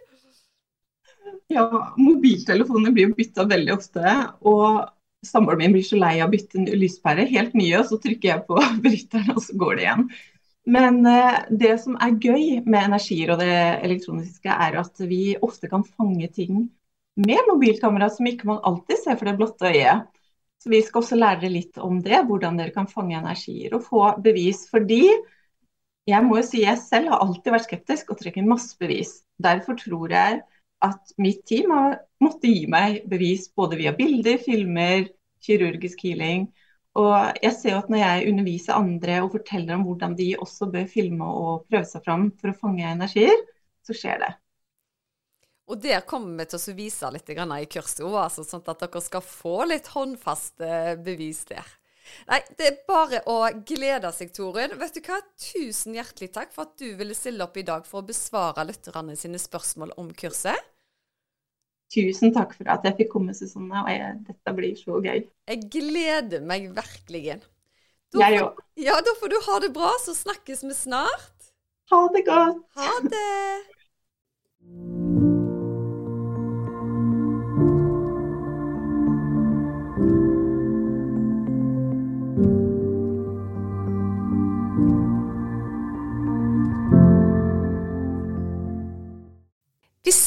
Ja, 1.51 1.67
mobiltelefoner 1.99 2.93
blir 2.95 3.09
jo 3.09 3.17
bytta 3.17 3.45
veldig 3.49 3.73
ofte. 3.75 4.17
Og 4.47 4.83
samboeren 5.25 5.61
min 5.61 5.75
blir 5.75 5.85
så 5.85 5.99
lei 5.99 6.17
av 6.19 6.29
å 6.29 6.33
bytte 6.33 6.65
lyspære, 6.81 7.29
helt 7.31 7.57
nye, 7.57 7.79
og 7.79 7.89
så 7.89 7.99
trykker 8.01 8.33
jeg 8.33 8.45
på 8.47 8.59
bryteren, 8.85 9.33
og 9.35 9.43
så 9.45 9.57
går 9.59 9.77
det 9.77 9.87
igjen. 9.87 10.05
Men 10.71 11.01
uh, 11.07 11.41
det 11.49 11.73
som 11.81 11.97
er 11.97 12.19
gøy 12.21 12.61
med 12.69 12.83
energier 12.83 13.33
og 13.33 13.41
det 13.41 13.57
elektroniske, 13.81 14.53
er 14.53 14.77
at 14.81 15.03
vi 15.09 15.35
ofte 15.41 15.69
kan 15.71 15.85
fange 15.87 16.29
ting 16.35 16.67
med 17.21 17.47
mobilkamera 17.49 18.09
som 18.13 18.27
ikke 18.29 18.47
man 18.49 18.61
alltid 18.67 19.01
ser 19.01 19.17
for 19.17 19.29
det 19.29 19.37
blotte 19.39 19.71
øyet. 19.71 20.07
Så 20.61 20.69
vi 20.69 20.83
skal 20.85 21.01
også 21.01 21.17
lære 21.17 21.49
litt 21.49 21.79
om 21.81 21.97
det, 22.05 22.19
hvordan 22.27 22.59
dere 22.59 22.73
kan 22.75 22.89
fange 22.89 23.17
energier 23.17 23.73
og 23.73 23.87
få 23.87 24.03
bevis. 24.21 24.67
Fordi 24.69 25.01
jeg 26.09 26.25
må 26.25 26.39
jo 26.39 26.45
si 26.45 26.63
jeg 26.63 26.79
selv 26.81 27.11
har 27.13 27.21
alltid 27.23 27.53
vært 27.53 27.67
skeptisk 27.67 28.11
og 28.13 28.21
trekker 28.21 28.47
masse 28.47 28.73
bevis. 28.81 29.19
Derfor 29.41 29.77
tror 29.79 30.13
jeg 30.13 30.41
at 30.81 31.13
mitt 31.21 31.43
team 31.49 31.73
har 31.75 31.99
måttet 32.23 32.49
gi 32.49 32.65
meg 32.69 33.03
bevis 33.09 33.47
både 33.57 33.77
via 33.81 33.93
bilder, 33.97 34.39
filmer, 34.41 35.05
kirurgisk 35.45 36.01
healing. 36.07 36.47
Og 36.97 37.37
jeg 37.39 37.53
ser 37.55 37.77
at 37.77 37.89
når 37.91 38.01
jeg 38.01 38.31
underviser 38.33 38.75
andre 38.75 39.21
og 39.23 39.35
forteller 39.37 39.77
om 39.77 39.85
hvordan 39.87 40.17
de 40.17 40.33
også 40.41 40.67
bør 40.73 40.89
filme 40.91 41.27
og 41.27 41.67
prøve 41.69 41.87
seg 41.87 42.03
fram 42.07 42.31
for 42.41 42.51
å 42.51 42.57
fange 42.57 42.87
energier, 42.87 43.37
så 43.85 43.95
skjer 43.95 44.23
det. 44.25 44.31
Og 45.71 45.79
der 45.79 46.01
kommer 46.03 46.41
vi 46.41 46.49
til 46.51 46.59
å 46.59 46.75
vise 46.75 47.11
litt 47.13 47.29
i 47.31 47.35
kurset 47.71 48.01
òg, 48.03 48.17
altså, 48.25 48.43
sånn 48.43 48.65
at 48.65 48.81
dere 48.81 49.01
skal 49.05 49.23
få 49.23 49.61
litt 49.69 49.87
håndfaste 49.93 50.97
bevis 51.05 51.45
der. 51.47 51.69
Nei, 52.29 52.39
det 52.57 52.67
er 52.67 52.77
bare 52.87 53.21
å 53.29 53.37
glede 53.67 54.11
seg, 54.15 54.33
Torunn. 54.35 54.77
Vet 54.79 54.97
du 54.97 55.01
hva? 55.05 55.19
Tusen 55.41 55.95
hjertelig 55.97 56.31
takk 56.35 56.53
for 56.55 56.67
at 56.67 56.75
du 56.81 56.91
ville 56.99 57.15
stille 57.17 57.43
opp 57.45 57.57
i 57.57 57.65
dag 57.67 57.87
for 57.87 58.01
å 58.01 58.07
besvare 58.07 58.65
lytterne 58.67 59.15
sine 59.19 59.41
spørsmål 59.41 59.95
om 60.01 60.11
kurset. 60.17 60.59
Tusen 61.91 62.31
takk 62.31 62.53
for 62.55 62.69
at 62.71 62.85
jeg 62.87 63.01
fikk 63.01 63.09
komme, 63.17 63.33
Susanne. 63.35 63.81
og 63.83 63.89
jeg, 63.91 64.21
Dette 64.29 64.53
blir 64.55 64.77
så 64.79 65.01
gøy. 65.03 65.25
Jeg 65.51 65.65
gleder 65.73 66.45
meg 66.47 66.69
virkelig. 66.77 67.41
jeg 68.15 68.39
òg. 68.45 68.63
Ja, 68.79 68.95
da 69.03 69.17
får 69.19 69.33
du 69.33 69.37
ha 69.49 69.59
det 69.59 69.73
bra, 69.75 69.91
så 69.99 70.15
snakkes 70.15 70.63
vi 70.63 70.73
snart. 70.77 71.51
Ha 71.91 72.07
det 72.15 72.25
godt. 72.29 72.63
Ha 72.79 72.95
det. 73.11 75.00